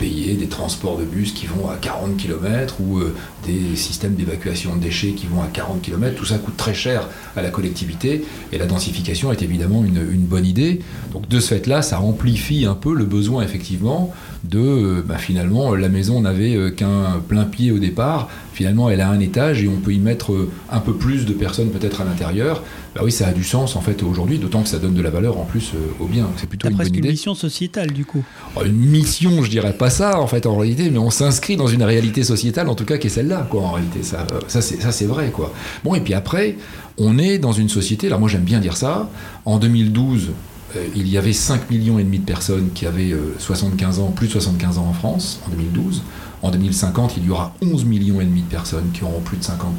[0.00, 3.14] payer des transports de bus qui vont à 40 km ou euh,
[3.46, 6.16] des systèmes d'évacuation de déchets qui vont à 40 km.
[6.16, 10.46] Tout ça coûte très cher à la collectivité et la densification est évidemment une, bonne
[10.46, 10.80] idée.
[11.12, 14.12] Donc de ce fait-là, ça amplifie un peu le besoin effectivement
[14.44, 18.30] de euh, bah, finalement la maison n'avait euh, qu'un plein pied au départ.
[18.54, 21.70] Finalement, elle a un étage et on peut y mettre un peu plus de personnes
[21.70, 22.62] peut-être à l'intérieur.
[22.94, 25.10] Bah oui, ça a du sens en fait aujourd'hui, d'autant que ça donne de la
[25.10, 26.28] valeur en plus au bien.
[26.36, 28.24] C'est plutôt une presque une mission sociétale du coup.
[28.56, 31.68] Oh, une mission, je dirais pas ça en fait en réalité, mais on s'inscrit dans
[31.68, 34.02] une réalité sociétale en tout cas qui est celle-là quoi en réalité.
[34.02, 35.52] Ça, ça c'est ça c'est vrai quoi.
[35.84, 36.56] Bon et puis après,
[36.98, 38.08] on est dans une société.
[38.08, 39.08] Alors moi j'aime bien dire ça.
[39.44, 40.30] En 2012,
[40.76, 44.10] euh, il y avait 5 millions et demi de personnes qui avaient 75 euh, ans,
[44.10, 46.02] plus de 75 ans en France en 2012.
[46.42, 49.44] En 2050, il y aura 11 millions et demi de personnes qui auront plus de
[49.44, 49.72] 50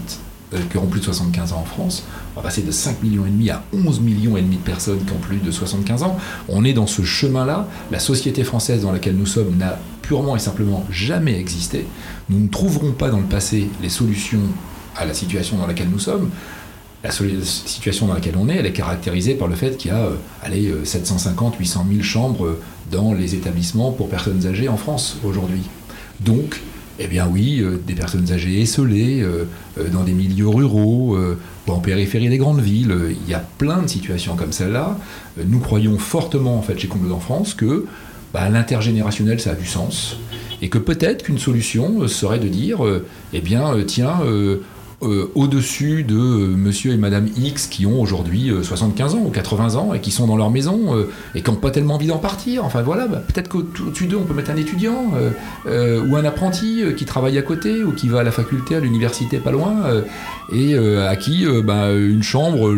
[0.70, 2.04] qui auront plus de 75 ans en France.
[2.36, 5.04] On va passer de 5 millions et demi à 11 millions et demi de personnes
[5.06, 6.18] qui ont plus de 75 ans.
[6.50, 7.68] On est dans ce chemin-là.
[7.92, 11.86] La société française dans laquelle nous sommes n'a purement et simplement jamais existé.
[12.30, 14.42] Nous ne trouverons pas dans le passé les solutions
[14.98, 16.30] à la situation dans laquelle nous sommes
[17.04, 19.98] la situation dans laquelle on est, elle est caractérisée par le fait qu'il y a
[19.98, 22.58] euh, allez, 750, 800 000 chambres
[22.92, 25.64] dans les établissements pour personnes âgées en France aujourd'hui.
[26.20, 26.62] Donc,
[27.04, 29.46] eh bien oui, euh, des personnes âgées esselées, euh,
[29.92, 31.18] dans des milieux ruraux,
[31.68, 34.98] ou en périphérie des grandes villes, il y a plein de situations comme celle-là.
[35.46, 37.86] Nous croyons fortement, en fait, chez Comble France, que
[38.34, 40.18] bah, l'intergénérationnel, ça a du sens.
[40.62, 42.80] Et que peut-être qu'une solution serait de dire,
[43.34, 44.20] eh bien, tiens,
[45.04, 49.30] euh, au-dessus de euh, monsieur et madame X qui ont aujourd'hui 75 euh, ans ou
[49.32, 50.96] 80 ans et qui sont dans leur maison
[51.34, 52.66] et qui n'ont pas tellement envie d'en partir.
[52.66, 55.12] Enfin voilà, bah, peut-être qu'au-dessus d'eux, on peut mettre un étudiant
[55.66, 59.38] ou un apprenti qui travaille à côté ou qui va à la faculté, à l'université
[59.38, 59.76] pas loin
[60.54, 62.72] et à qui bah, une chambre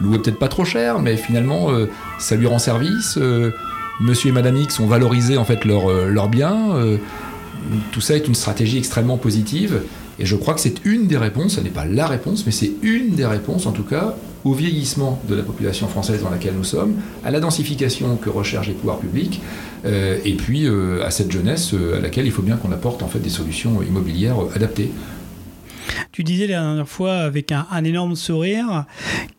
[0.00, 1.68] louée peut-être pas trop cher, mais finalement
[2.18, 3.18] ça lui rend service.
[4.00, 6.74] monsieur et madame X ont valorisé en fait leurs leur biens.
[7.92, 9.80] tout ça est une stratégie extrêmement positive
[10.18, 12.72] et je crois que c'est une des réponses, ce n'est pas la réponse, mais c'est
[12.82, 16.64] une des réponses en tout cas au vieillissement de la population française dans laquelle nous
[16.64, 19.40] sommes, à la densification que recherchent les pouvoirs publics,
[19.84, 23.02] euh, et puis euh, à cette jeunesse euh, à laquelle il faut bien qu'on apporte
[23.02, 24.90] en fait des solutions immobilières adaptées.
[26.12, 28.84] Tu disais la dernière fois avec un, énorme sourire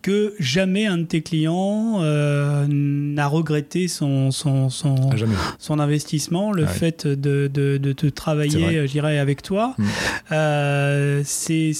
[0.02, 6.52] que jamais un de tes clients euh, n'a regretté son, son, son, ah, son, investissement,
[6.52, 9.76] le fait de, de, de, te travailler, je dirais, avec toi.
[9.78, 9.86] Mm.
[10.32, 11.74] Euh, c'est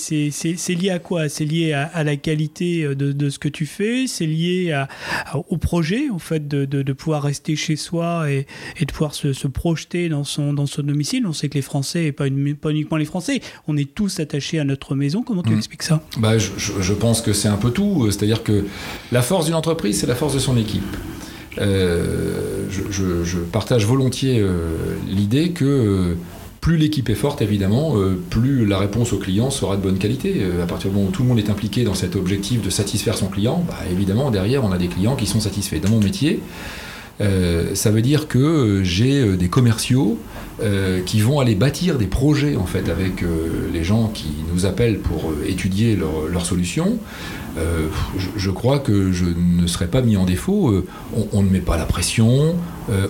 [0.70, 1.30] lié à quoi?
[1.30, 4.88] C'est lié à, la qualité de, de, ce que tu fais, c'est lié à,
[5.50, 8.48] au projet, au fait de, de, pouvoir rester chez soi et,
[8.80, 11.26] et de pouvoir se, se, projeter dans son, dans son domicile?
[11.28, 12.26] On sait que les Français, et pas,
[12.62, 15.24] pas uniquement les Français, on est tous attachés à notre maison.
[15.24, 15.58] Comment tu hmm.
[15.58, 18.06] expliques ça bah, je, pense que c'est un peu tout.
[18.12, 18.66] C'est-à-dire que
[19.12, 20.96] la force d'une entreprise, c'est la force de son équipe.
[21.60, 24.68] Euh, je, partage volontiers euh,
[25.08, 26.16] l'idée que euh,
[26.62, 27.96] plus l'équipe est forte, évidemment,
[28.30, 30.42] plus la réponse au client sera de bonne qualité.
[30.62, 33.16] à partir du moment où tout le monde est impliqué dans cet objectif de satisfaire
[33.16, 35.78] son client, bah, évidemment, derrière, on a des clients qui sont satisfaits.
[35.78, 36.42] Dans mon métier,
[37.22, 40.20] ça veut dire que j'ai des commerciaux
[40.60, 44.66] euh, qui vont aller bâtir des projets en fait avec euh, les gens qui nous
[44.66, 46.98] appellent pour euh, étudier leurs solutions.
[48.38, 50.86] Je, crois que je ne serai pas mis en défaut.
[51.34, 52.54] On, ne met pas la pression,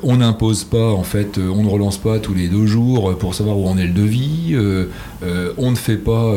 [0.03, 3.57] on n'impose pas en fait, on ne relance pas tous les deux jours pour savoir
[3.57, 4.55] où en est le devis.
[5.57, 6.33] on ne fait pas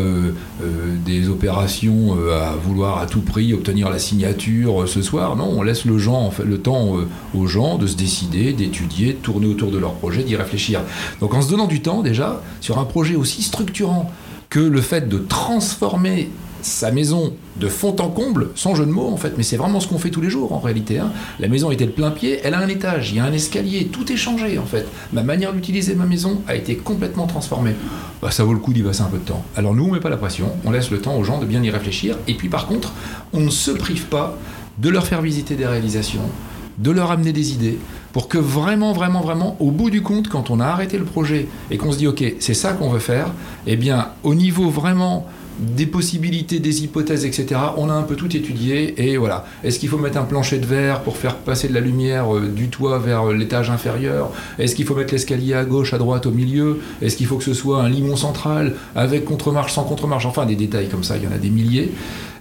[1.06, 5.36] des opérations à vouloir à tout prix obtenir la signature ce soir.
[5.36, 6.96] Non, on laisse le temps
[7.32, 10.80] aux gens de se décider, d'étudier, de tourner autour de leur projet, d'y réfléchir.
[11.20, 14.10] Donc en se donnant du temps déjà sur un projet aussi structurant
[14.48, 16.28] que le fait de transformer
[16.62, 19.80] sa maison de fond en comble, sans jeu de mots en fait, mais c'est vraiment
[19.80, 20.98] ce qu'on fait tous les jours en réalité.
[20.98, 21.10] Hein.
[21.38, 23.86] La maison était de plein pied, elle a un étage, il y a un escalier,
[23.86, 24.86] tout est changé en fait.
[25.12, 27.74] Ma manière d'utiliser ma maison a été complètement transformée.
[28.22, 29.44] Bah, ça vaut le coup d'y passer un peu de temps.
[29.56, 31.62] Alors nous, on met pas la pression, on laisse le temps aux gens de bien
[31.62, 32.92] y réfléchir, et puis par contre,
[33.32, 34.36] on ne se prive pas
[34.78, 36.22] de leur faire visiter des réalisations,
[36.80, 37.78] de leur amener des idées,
[38.12, 41.46] pour que vraiment, vraiment, vraiment, au bout du compte, quand on a arrêté le projet
[41.70, 43.32] et qu'on se dit, OK, c'est ça qu'on veut faire,
[43.66, 45.26] eh bien, au niveau vraiment
[45.60, 47.60] des possibilités, des hypothèses, etc.
[47.76, 49.44] On a un peu tout étudié et voilà.
[49.62, 52.48] Est-ce qu'il faut mettre un plancher de verre pour faire passer de la lumière euh,
[52.48, 54.30] du toit vers euh, l'étage inférieur?
[54.58, 56.80] Est-ce qu'il faut mettre l'escalier à gauche, à droite, au milieu?
[57.02, 60.26] Est-ce qu'il faut que ce soit un limon central avec contre-marche, sans contre-marche?
[60.26, 61.92] Enfin, des détails comme ça, il y en a des milliers.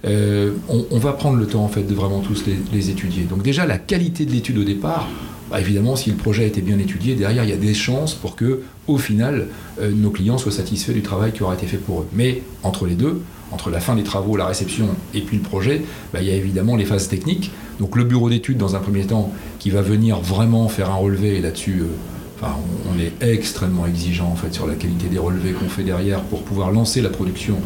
[0.06, 3.24] Euh, on, va prendre le temps en fait de vraiment tous les étudier.
[3.24, 5.08] Donc déjà, la qualité de l'étude au départ,
[5.50, 8.14] bah, évidemment, si le projet a été bien étudié, derrière, il y a des chances
[8.14, 9.48] pour que, au final,
[9.80, 12.08] euh, nos clients soient satisfaits du travail qui aura été fait pour eux.
[12.12, 15.82] Mais entre les deux, entre la fin des travaux, la réception et puis le projet,
[16.12, 17.50] bah, il y a évidemment les phases techniques.
[17.80, 21.38] Donc le bureau d'études, dans un premier temps, qui va venir vraiment faire un relevé,
[21.38, 22.46] et là-dessus, euh,
[22.88, 26.42] on est extrêmement exigeant en fait sur la qualité des relevés qu'on fait derrière pour
[26.42, 27.56] pouvoir lancer la production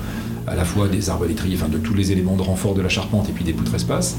[0.46, 3.28] à la fois des arbalétriers, enfin de tous les éléments de renfort de la charpente
[3.28, 4.16] et puis des poutres espace.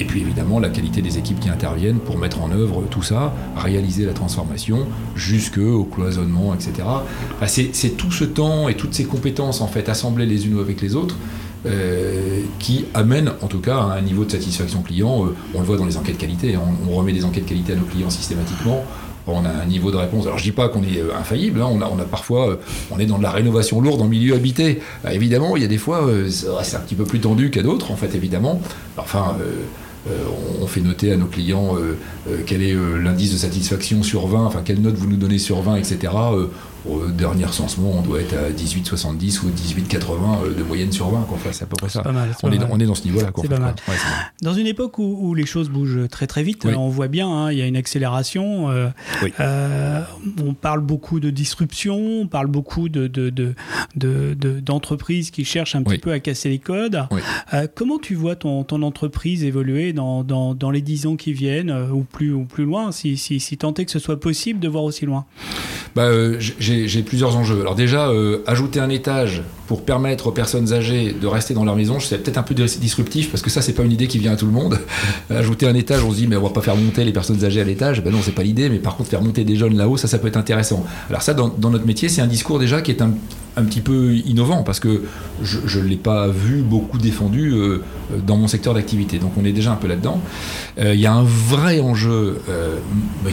[0.00, 3.32] Et puis évidemment la qualité des équipes qui interviennent pour mettre en œuvre tout ça,
[3.56, 6.88] réaliser la transformation jusqu'au cloisonnement, etc.
[7.46, 10.96] c'est tout ce temps et toutes ces compétences en fait assemblées les unes avec les
[10.96, 11.16] autres
[11.66, 15.24] euh, qui amènent en tout cas à un niveau de satisfaction client.
[15.24, 16.60] Euh, on le voit dans les enquêtes qualité, hein.
[16.86, 18.84] on, remet des enquêtes qualité à nos clients systématiquement.
[19.26, 20.26] On a un niveau de réponse.
[20.26, 21.62] Alors je dis pas qu'on est euh, infaillible.
[21.62, 21.70] Hein.
[21.70, 22.58] on, a, parfois,
[22.90, 24.80] on est dans de la rénovation lourde en milieu habité.
[25.02, 27.92] Bah, évidemment, il y a des fois, c'est un petit peu plus tendu qu'à d'autres,
[27.92, 28.60] en fait, évidemment.
[28.98, 29.36] Enfin.
[30.06, 30.24] Euh,
[30.60, 31.96] on fait noter à nos clients euh,
[32.28, 35.62] euh, quel est l'indice de satisfaction sur 20, enfin quelle note vous nous donnez sur
[35.62, 36.12] 20, etc.
[36.88, 41.26] Au dernier recensement, on doit être à 18,70 ou 18,80 de moyenne sur 20.
[41.30, 42.02] Enfin, c'est à peu près ça.
[42.42, 43.30] on, est, on, est, dans ce niveau-là.
[43.40, 43.74] C'est pas mal.
[44.42, 47.58] dans une époque où, les choses bougent très très vite, on voit bien, hein, il
[47.58, 48.68] y a une accélération.
[49.38, 53.08] on parle beaucoup de disruption, on parle beaucoup de,
[53.96, 57.02] d'entreprises qui cherchent un petit peu à casser les codes.
[57.74, 61.72] comment tu vois ton, ton entreprise évoluer dans, dans, dans les 10 ans qui viennent
[61.92, 64.68] ou, plus, ou plus loin, si, si, si tant est que ce soit possible de
[64.68, 65.24] voir aussi loin?
[65.94, 66.40] Bah, euh,
[66.86, 67.60] J'ai plusieurs enjeux.
[67.60, 71.76] Alors déjà, euh, ajouter un étage pour permettre aux personnes âgées de rester dans leur
[71.76, 74.32] maison, c'est peut-être un peu disruptif parce que ça, c'est pas une idée qui vient
[74.32, 74.78] à tout le monde.
[75.30, 77.60] ajouter un étage, on se dit, mais on va pas faire monter les personnes âgées
[77.60, 78.02] à l'étage.
[78.02, 80.18] Ben non, c'est pas l'idée, mais par contre, faire monter des jeunes là-haut, ça, ça
[80.18, 80.84] peut être intéressant.
[81.08, 83.12] Alors ça, dans, notre métier, c'est un discours déjà qui est un,
[83.62, 85.04] petit peu innovant parce que
[85.42, 87.82] je ne l'ai pas vu beaucoup défendu euh,
[88.26, 89.18] dans mon secteur d'activité.
[89.18, 90.20] Donc on est déjà un peu là-dedans.
[90.76, 92.40] Il y a un vrai enjeu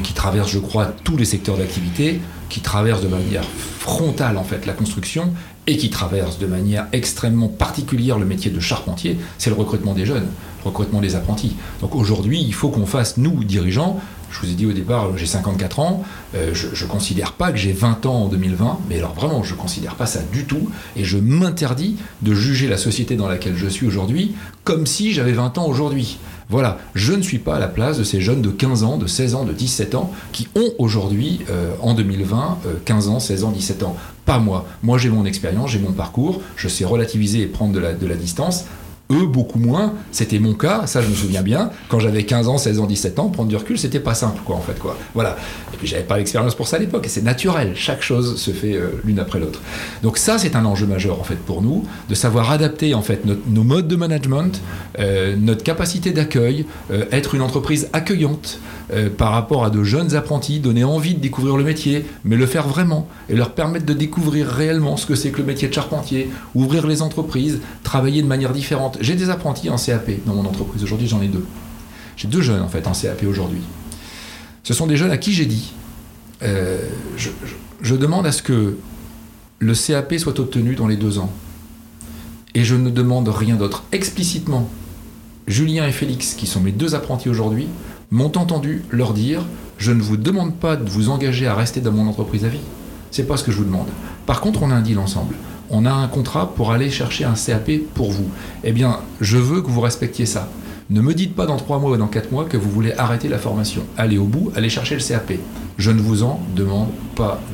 [0.04, 3.44] qui traverse, je crois, tous les secteurs d'activité qui traverse de manière
[3.80, 5.34] frontale en fait la construction
[5.68, 10.06] et qui traverse de manière extrêmement particulière le métier de charpentier, c'est le recrutement des
[10.06, 10.28] jeunes,
[10.64, 11.56] le recrutement des apprentis.
[11.82, 14.00] Donc aujourd'hui, il faut qu'on fasse, nous, dirigeants,
[14.32, 16.04] je vous ai dit au départ, j'ai 54 ans,
[16.36, 19.54] euh, je ne considère pas que j'ai 20 ans en 2020, mais alors vraiment, je
[19.54, 23.56] ne considère pas ça du tout, et je m'interdis de juger la société dans laquelle
[23.56, 26.20] je suis aujourd'hui comme si j'avais 20 ans aujourd'hui.
[26.50, 29.08] Voilà, je ne suis pas à la place de ces jeunes de 15 ans, de
[29.08, 33.44] 16 ans, de 17 ans, qui ont aujourd'hui, euh, en 2020, 15 euh, ans, 16
[33.46, 33.96] ans, 17 ans.
[34.26, 34.66] Pas moi.
[34.84, 38.66] Moi, j'ai mon expérience, j'ai mon parcours, je sais relativiser et prendre de la distance.
[39.12, 39.94] Eux, beaucoup moins.
[40.12, 41.70] C'était mon cas, ça je me souviens bien.
[41.90, 44.56] Quand j'avais 15 ans, 16 ans, 17 ans, prendre du recul, c'était pas simple, quoi,
[44.56, 44.98] en fait, quoi.
[45.14, 45.38] Voilà.
[45.74, 47.74] Et puis j'avais pas l'expérience pour ça à l'époque, c'est naturel.
[47.76, 49.62] Chaque chose se fait euh, l'une après l'autre.
[50.02, 53.24] Donc ça, c'est un enjeu majeur, en fait, pour nous, de savoir adapter, en fait,
[53.26, 54.62] nos modes de management,
[55.00, 58.60] euh, notre capacité d'accueil, euh, être une entreprise accueillante
[59.18, 62.68] par rapport à de jeunes apprentis, donner envie de découvrir le métier, mais le faire
[62.68, 66.30] vraiment, et leur permettre de découvrir réellement ce que c'est que le métier de charpentier,
[66.56, 68.98] ouvrir les entreprises, travailler de manière différente.
[69.02, 70.84] J'ai des apprentis en CAP dans mon entreprise.
[70.84, 71.46] Aujourd'hui, j'en ai deux.
[72.18, 73.62] J'ai deux jeunes en fait en CAP aujourd'hui.
[74.64, 75.74] Ce sont des jeunes à qui j'ai dit
[76.44, 76.80] euh,
[77.18, 78.78] je, demande à ce que
[79.60, 81.32] le CAP soit obtenu dans les deux ans.
[82.54, 83.84] Et je ne demande rien d'autre.
[83.92, 84.70] Explicitement,
[85.48, 87.68] Julien et Félix, qui sont mes deux apprentis aujourd'hui,
[88.12, 89.42] m'ont entendu leur dire
[89.78, 92.60] je ne vous demande pas de vous engager à rester dans mon entreprise à vie.
[93.10, 93.88] C'est pas ce que je vous demande.
[94.26, 95.36] Par contre, on a un deal ensemble
[95.72, 98.30] on a un contrat pour aller chercher un CAP pour vous.
[98.64, 100.50] Eh bien, je veux que vous respectiez ça.
[100.90, 103.30] Ne me dites pas dans trois mois ou dans quatre mois que vous voulez arrêter
[103.30, 103.84] la formation.
[103.98, 105.34] Allez au bout, allez chercher le CAP.
[105.78, 106.90] Je ne vous en demande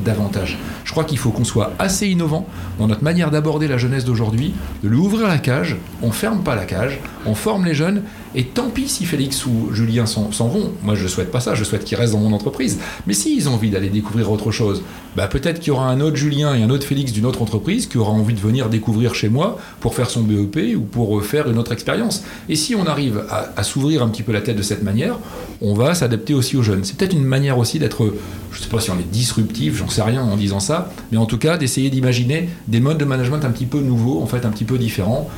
[0.05, 0.57] davantage.
[0.83, 2.47] Je crois qu'il faut qu'on soit assez innovant
[2.79, 4.53] dans notre manière d'aborder la jeunesse d'aujourd'hui,
[4.83, 8.03] de lui ouvrir la cage, on ferme pas la cage, on forme les jeunes,
[8.35, 10.71] et tant pis si Félix ou Julien s'en vont.
[10.83, 12.77] Moi, je souhaite pas ça, je souhaite qu'ils restent dans mon entreprise.
[13.07, 14.83] Mais s'ils ont envie d'aller découvrir autre chose,
[15.15, 17.87] bah, peut-être qu'il y aura un autre Julien et un autre Félix d'une autre entreprise
[17.87, 21.49] qui aura envie de venir découvrir chez moi pour faire son BEP ou pour faire
[21.49, 22.23] une autre expérience.
[22.47, 25.17] Et si on arrive à, s'ouvrir un petit peu la tête de cette manière,
[25.61, 26.83] on va s'adapter aussi aux jeunes.
[26.83, 28.13] C'est peut-être une manière aussi d'être,
[28.51, 31.25] je sais pas si on est disruptif, j'en sais rien en disant ça, mais en
[31.25, 34.49] tout cas d'essayer d'imaginer des modes de management un petit peu nouveaux, en fait un
[34.49, 35.29] petit peu différents.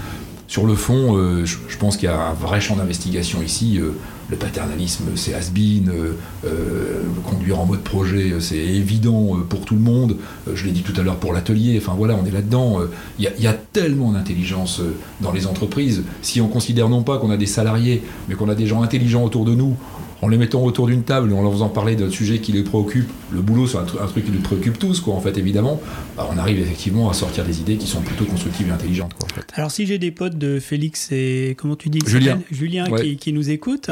[0.50, 3.78] Sur le fond, euh, je, pense qu'il y a un vrai champ d'investigation ici.
[3.78, 3.92] Euh,
[4.32, 5.92] le paternalisme, c'est has-been.
[6.44, 10.18] Euh, conduire en mode projet, c'est évident pour tout le monde.
[10.52, 11.80] je l'ai dit tout à l'heure pour l'atelier.
[11.80, 12.80] Enfin voilà, on est là-dedans.
[13.20, 14.82] Il y, a tellement d'intelligence
[15.22, 16.04] dans les entreprises.
[16.24, 19.24] Si on considère non pas qu'on a des salariés, mais qu'on a des gens intelligents
[19.24, 19.76] autour de nous,
[20.22, 22.64] en les mettant autour d'une table et en leur faisant parler d'un sujet qui les
[22.64, 25.82] préoccupe, le boulot c'est un, truc qui nous préoccupe tous, quoi, en fait, évidemment,
[26.18, 29.14] bah, on arrive effectivement à sortir des idées qui sont plutôt constructives et intelligentes.
[29.14, 29.46] Quoi, en fait.
[29.54, 32.86] Alors si j'ai des potes de Félix et comment tu dis Julien, Julien
[33.20, 33.90] qui, nous écoute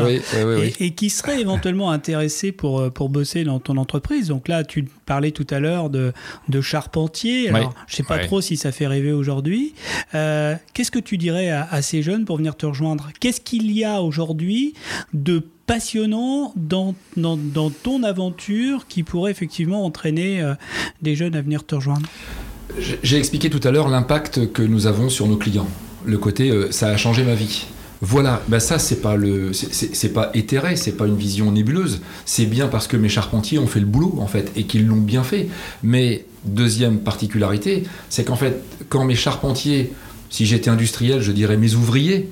[0.79, 4.27] et, qui serait éventuellement intéressé pour, euh, pour bosser dans ton entreprise.
[4.27, 6.13] Donc là, tu parlais tout à l'heure de,
[6.49, 7.49] de charpentier.
[7.49, 9.73] Alors, je sais pas trop si ça fait rêver aujourd'hui.
[10.15, 13.09] Euh, qu'est-ce que tu dirais à, à ces jeunes pour venir te rejoindre?
[13.19, 14.73] Qu'est-ce qu'il y a aujourd'hui
[15.13, 20.55] de passionnant dans, dans, ton aventure qui pourrait effectivement entraîner euh,
[21.01, 22.07] des jeunes à venir te rejoindre
[23.03, 25.67] J'ai expliqué tout à l'heure l'impact que nous avons sur nos clients.
[26.05, 27.67] Le côté euh, ça a changé ma vie.
[28.01, 32.01] Voilà, ben ça c'est pas le, c'est pas éthéré, c'est pas une vision nébuleuse.
[32.25, 34.95] C'est bien parce que mes charpentiers ont fait le boulot en fait et qu'ils l'ont
[34.95, 35.49] bien fait.
[35.83, 39.93] Mais deuxième particularité, c'est qu'en fait quand mes charpentiers,
[40.29, 42.29] si j'étais industriel, je dirais mes ouvriers,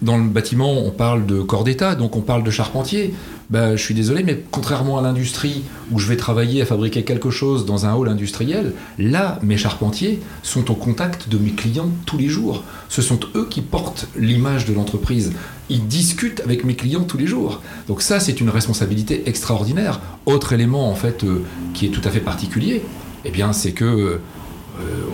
[0.00, 3.14] dans le bâtiment, on parle de corps d'État, donc on parle de charpentier.
[3.50, 7.30] Ben, je suis désolé, mais contrairement à l'industrie où je vais travailler à fabriquer quelque
[7.30, 12.18] chose dans un hall industriel, là, mes charpentiers sont au contact de mes clients tous
[12.18, 12.62] les jours.
[12.88, 15.32] Ce sont eux qui portent l'image de l'entreprise.
[15.70, 17.62] Ils discutent avec mes clients tous les jours.
[17.88, 20.00] Donc ça, c'est une responsabilité extraordinaire.
[20.26, 21.42] Autre élément, en fait, euh,
[21.74, 22.82] qui est tout à fait particulier,
[23.24, 24.20] eh bien, c'est que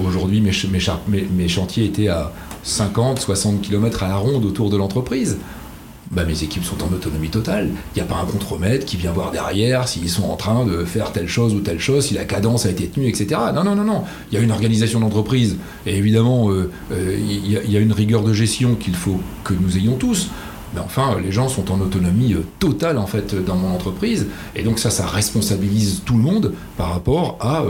[0.05, 0.53] aujourd'hui, mes,
[1.09, 2.33] mes, chantiers étaient à
[2.65, 5.39] 50, 60 km à la ronde autour de l'entreprise.
[6.11, 7.71] Bah, mes équipes sont en autonomie totale.
[7.95, 10.85] Il n'y a pas un contremaître qui vient voir derrière s'ils sont en train de
[10.85, 13.41] faire telle chose ou telle chose, si la cadence a été tenue, etc.
[13.55, 14.05] Non, non, non, non.
[14.31, 18.23] Il y a une organisation d'entreprise et évidemment, euh, euh, il y, a une rigueur
[18.23, 20.29] de gestion qu'il faut que nous ayons tous.
[20.75, 24.63] Mais enfin, les gens sont en autonomie euh, totale en fait dans mon entreprise et
[24.63, 27.65] donc ça, ça responsabilise tout le monde par rapport à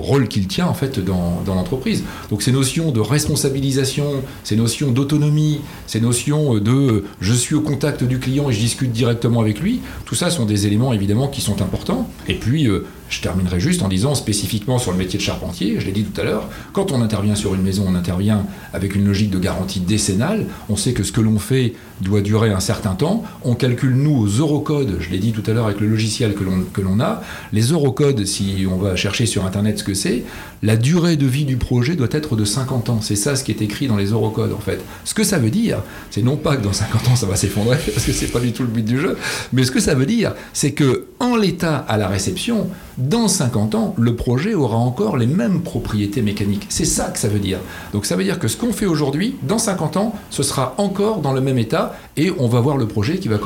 [0.00, 2.04] rôle qu'il tient en fait dans, dans l'entreprise.
[2.30, 8.04] Donc ces notions de responsabilisation, ces notions d'autonomie, ces notions de je suis au contact
[8.04, 11.40] du client et je discute directement avec lui, tout ça sont des éléments évidemment qui
[11.40, 12.08] sont importants.
[12.28, 15.86] Et puis euh, je terminerai juste en disant spécifiquement sur le métier de charpentier, je
[15.86, 19.04] l'ai dit tout à l'heure, quand on intervient sur une maison, on intervient avec une
[19.04, 20.46] logique de garantie décennale.
[20.68, 23.24] On sait que ce que l'on fait doit durer un certain temps.
[23.42, 26.80] On calcule, nous, aux eurocodes, je l'ai dit tout à l'heure avec le logiciel que
[26.80, 27.22] l'on a.
[27.52, 30.24] Les eurocodes, si on va chercher sur Internet ce que c'est,
[30.62, 33.00] la durée de vie du projet doit être de 50 ans.
[33.00, 34.80] C'est ça ce qui est écrit dans les eurocodes, en fait.
[35.04, 37.76] Ce que ça veut dire, c'est non pas que dans 50 ans ça va s'effondrer,
[37.94, 39.16] parce que c'est pas du tout le but du jeu,
[39.52, 42.68] mais ce que ça veut dire, c'est que en l'état à la réception,
[43.08, 46.66] dans 50 ans, le projet aura encore les mêmes propriétés mécaniques.
[46.70, 47.58] C'est ça que ça veut dire.
[47.92, 51.18] Donc ça veut dire que ce qu'on fait aujourd'hui, dans 50 ans, ce sera encore
[51.18, 53.38] dans le même état et on va voir le projet qui va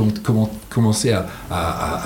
[0.71, 1.27] commencer à,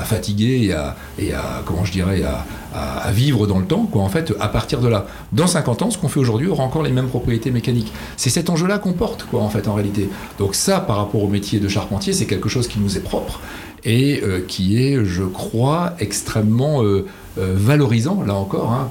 [0.05, 0.75] fatiguer
[1.19, 4.81] et à, comment je dirais, à, vivre dans le temps, quoi, en fait, à partir
[4.81, 5.07] de là.
[5.33, 7.93] Dans 50 ans, ce qu'on fait aujourd'hui aura encore les mêmes propriétés mécaniques.
[8.17, 10.09] C'est cet enjeu-là qu'on porte, quoi, en fait, en réalité.
[10.39, 13.41] Donc ça, par rapport au métier de charpentier, c'est quelque chose qui nous est propre
[13.85, 18.91] et euh, qui est, je crois, extrêmement euh, valorisant, là encore, hein,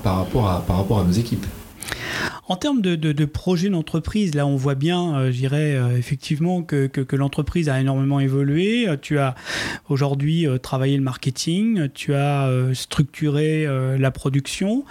[0.49, 1.45] à, par rapport à nos équipes.
[2.51, 6.63] En termes de, de, projet d'entreprise, là, on voit bien, euh, je dirais, euh, effectivement,
[6.63, 8.89] que, l'entreprise a énormément évolué.
[9.01, 9.35] Tu as
[9.87, 13.65] aujourd'hui euh, travaillé le marketing, tu as structuré
[13.97, 14.83] la production.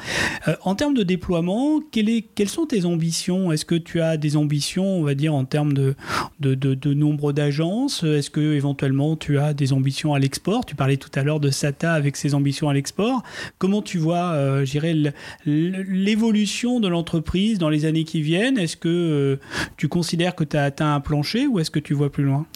[0.64, 3.52] en termes de déploiement, quelles sont tes ambitions?
[3.52, 5.94] Est-ce que tu as des ambitions, on va dire, en termes de,
[6.40, 8.04] de nombre d'agences?
[8.04, 10.64] Est-ce que éventuellement tu as des ambitions à l'export?
[10.64, 13.22] Tu parlais tout à l'heure de SATA avec ses ambitions à l'export.
[13.58, 14.96] Comment tu vois, je dirais,
[15.44, 19.36] l'évolution de l'entreprise dans les années qui viennent Est-ce que euh,
[19.76, 22.46] tu considères que tu as atteint un plancher ou est-ce que tu vois plus loin?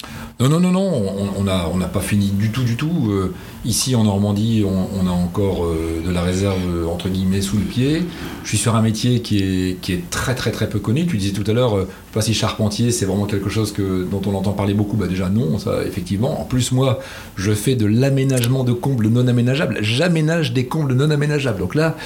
[0.40, 3.10] Non, non, non, non, on n'a on pas fini du tout, du tout.
[3.10, 3.32] Euh,
[3.64, 8.02] ici en Normandie, on, a encore euh, de la réserve entre guillemets sous le pied.
[8.42, 11.06] Je suis sur un métier qui est, très, très, très peu connu.
[11.06, 14.34] Tu disais tout à l'heure, pas si charpentier, c'est vraiment quelque chose que, dont on
[14.34, 14.96] entend parler beaucoup.
[14.96, 16.40] Bah déjà non, ça effectivement.
[16.40, 17.00] En plus, moi,
[17.36, 19.78] je fais de l'aménagement de combles non aménageables.
[19.82, 21.58] J'aménage des combles non aménageables.
[21.58, 21.96] Donc là,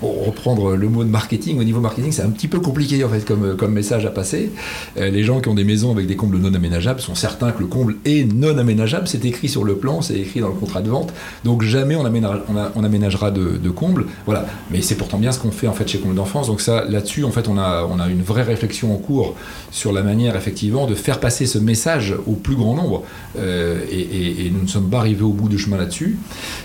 [0.00, 3.08] pour reprendre le mot de marketing, au niveau marketing, c'est un petit peu compliqué en
[3.08, 4.50] fait comme, message à passer.
[4.96, 7.60] Euh, les gens qui ont des maisons avec des combles non aménageables sont certains que
[7.60, 9.06] le comble est non aménageable.
[9.08, 11.12] C'est écrit sur le plan, c'est écrit dans le contrat de vente.
[11.44, 14.06] Donc jamais on, aménagera, de, de comble.
[14.26, 14.46] Voilà.
[14.70, 16.46] Mais c'est pourtant bien ce qu'on fait en fait chez Comble d'enfance.
[16.46, 19.34] Donc ça, là-dessus, en fait, on a, on a une vraie réflexion en cours
[19.70, 23.04] sur la manière effectivement de faire passer ce message au plus grand nombre.
[23.38, 26.18] Euh, et, nous ne sommes pas arrivés au bout du chemin là-dessus.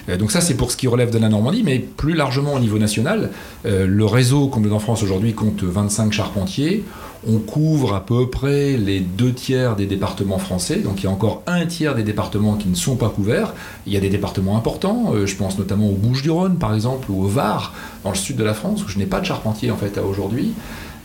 [0.10, 2.60] Euh, donc ça, c'est pour ce qui relève de la Normandie, mais plus largement au
[2.60, 3.23] niveau national.
[3.66, 6.84] Euh, le réseau Comble d'enfance aujourd'hui compte 25 charpentiers.
[7.26, 11.12] On couvre à peu près les deux tiers des départements français, donc il y a
[11.12, 13.54] encore un tiers des départements qui ne sont pas couverts.
[13.88, 17.24] Il y a des départements importants, euh, je pense notamment aux Bouches-du-Rhône par exemple, ou
[17.24, 19.78] au Var, dans le sud de la France, où je n'ai pas de charpentier en
[19.78, 20.54] fait à aujourd'hui.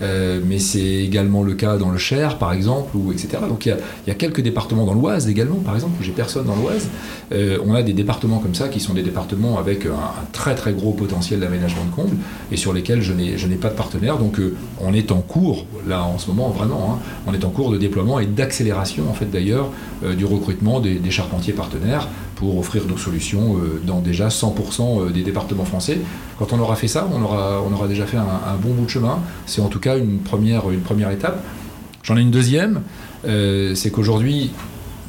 [0.01, 3.29] Euh, mais c'est également le cas dans le Cher, par exemple, ou etc.
[3.49, 6.57] Donc il y, a, quelques départements dans l'Oise également, par exemple, où j'ai personne dans
[6.57, 6.89] l'Oise.
[7.33, 9.91] Euh, on a des départements comme ça qui sont des départements avec un,
[10.33, 12.17] très très gros potentiel d'aménagement de combles
[12.53, 14.19] et sur lesquels je n'ai pas de partenaire.
[14.19, 17.51] Donc euh, on est en cours, là en ce moment vraiment, hein, on est en
[17.51, 19.71] cours de déploiement et d'accélération en fait d'ailleurs
[20.17, 25.23] du recrutement des charpentiers partenaires pour offrir nos solutions euh, dans déjà 100% euh, des
[25.23, 25.99] départements français.
[26.39, 28.91] Quand on aura fait ça, on aura, on aura déjà fait un, bon bout de
[28.91, 29.19] chemin.
[29.47, 31.43] C'est en tout cas une première, une première étape.
[32.05, 32.83] J'en ai une deuxième,
[33.27, 34.53] euh, c'est qu'aujourd'hui,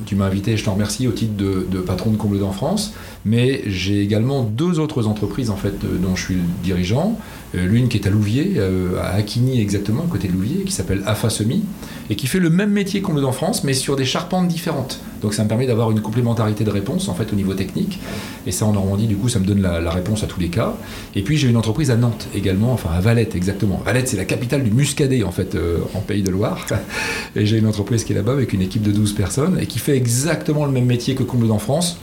[0.07, 2.93] tu m'as invité, je t'en remercie, au titre de, de patron de Comble en France,
[3.25, 7.19] mais j'ai également deux autres entreprises en fait dont je suis dirigeant.
[7.55, 10.71] Euh, l'une qui est à Louviers, euh, à Aquigny exactement, à côté de Louviers, qui
[10.71, 11.63] s'appelle AFA Semi,
[12.09, 14.99] et qui fait le même métier qu'on le en France, mais sur des charpentes différentes.
[15.21, 17.99] Donc ça me permet d'avoir une complémentarité de réponse en fait au niveau technique.
[18.47, 20.75] Et ça en Normandie, du coup, ça me donne la, réponse à tous les cas.
[21.15, 23.81] Et puis j'ai une entreprise à Nantes également, enfin à Valette exactement.
[23.83, 26.65] Valette, c'est la capitale du muscadet en fait euh, en Pays de Loire.
[27.35, 29.79] et j'ai une entreprise qui est là-bas avec une équipe de 12 personnes et qui
[29.79, 31.99] fait exactement le même métier que Comble en France.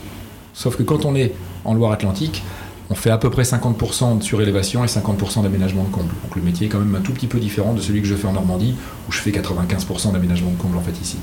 [0.52, 1.32] Sauf que quand on est
[1.64, 2.42] en Loire-Atlantique,
[2.90, 6.12] on fait à peu près 50% de surélévation et 50% d'aménagement de comble.
[6.22, 8.14] Donc le métier est quand même un tout petit peu différent de celui que je
[8.14, 8.74] fais en Normandie,
[9.08, 11.18] où je fais 95% d'aménagement de comble en fait ici.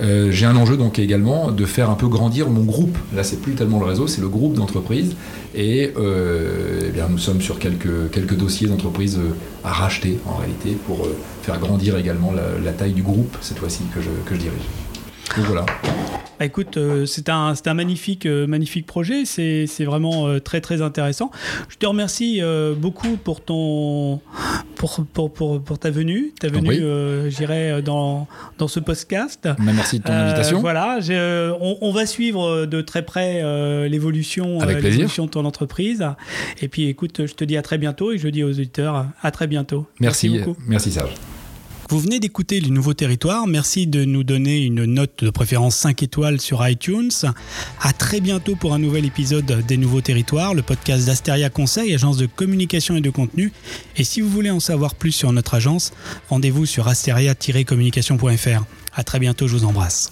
[0.00, 2.98] Euh, j'ai un enjeu donc également de faire un peu grandir mon groupe.
[3.14, 5.14] Là, c'est plus tellement le réseau, c'est le groupe d'entreprises.
[5.54, 9.20] Et eh bien, nous sommes sur quelques, dossiers d'entreprises
[9.62, 11.06] à racheter en réalité pour
[11.42, 14.83] faire grandir également la, taille du groupe cette fois-ci que je dirige.
[15.36, 15.66] Donc voilà.
[16.38, 19.24] Bah, écoute, euh, c'est un, un, magnifique, euh, magnifique projet.
[19.24, 21.30] C'est vraiment euh, très, très intéressant.
[21.68, 22.40] Je te remercie
[22.76, 24.20] beaucoup pour, ton,
[24.74, 26.32] pour, pour, pour, pour ta venue.
[26.38, 28.26] Ta venue, j'irai dans,
[28.58, 29.40] dans ce podcast.
[29.44, 30.60] Bah, merci de ton invitation.
[30.60, 30.98] Voilà,
[31.60, 36.04] on, on, va suivre de très près l'évolution de ton entreprise.
[36.60, 39.30] Et puis, écoute, je te dis à très bientôt et je dis aux auditeurs à
[39.30, 39.86] très bientôt.
[40.00, 40.60] Merci, merci beaucoup.
[40.66, 41.14] Merci Serge.
[41.88, 43.46] Vous venez d'écouter les nouveaux territoires.
[43.46, 47.10] Merci de nous donner une note de préférence 5 étoiles sur iTunes.
[47.80, 52.16] À très bientôt pour un nouvel épisode des nouveaux territoires, le podcast d'Asteria Conseil, agence
[52.16, 53.52] de communication et de contenu.
[53.96, 55.92] Et si vous voulez en savoir plus sur notre agence,
[56.28, 58.64] rendez-vous sur asteria-communication.fr.
[58.94, 60.10] À très bientôt, je vous embrasse.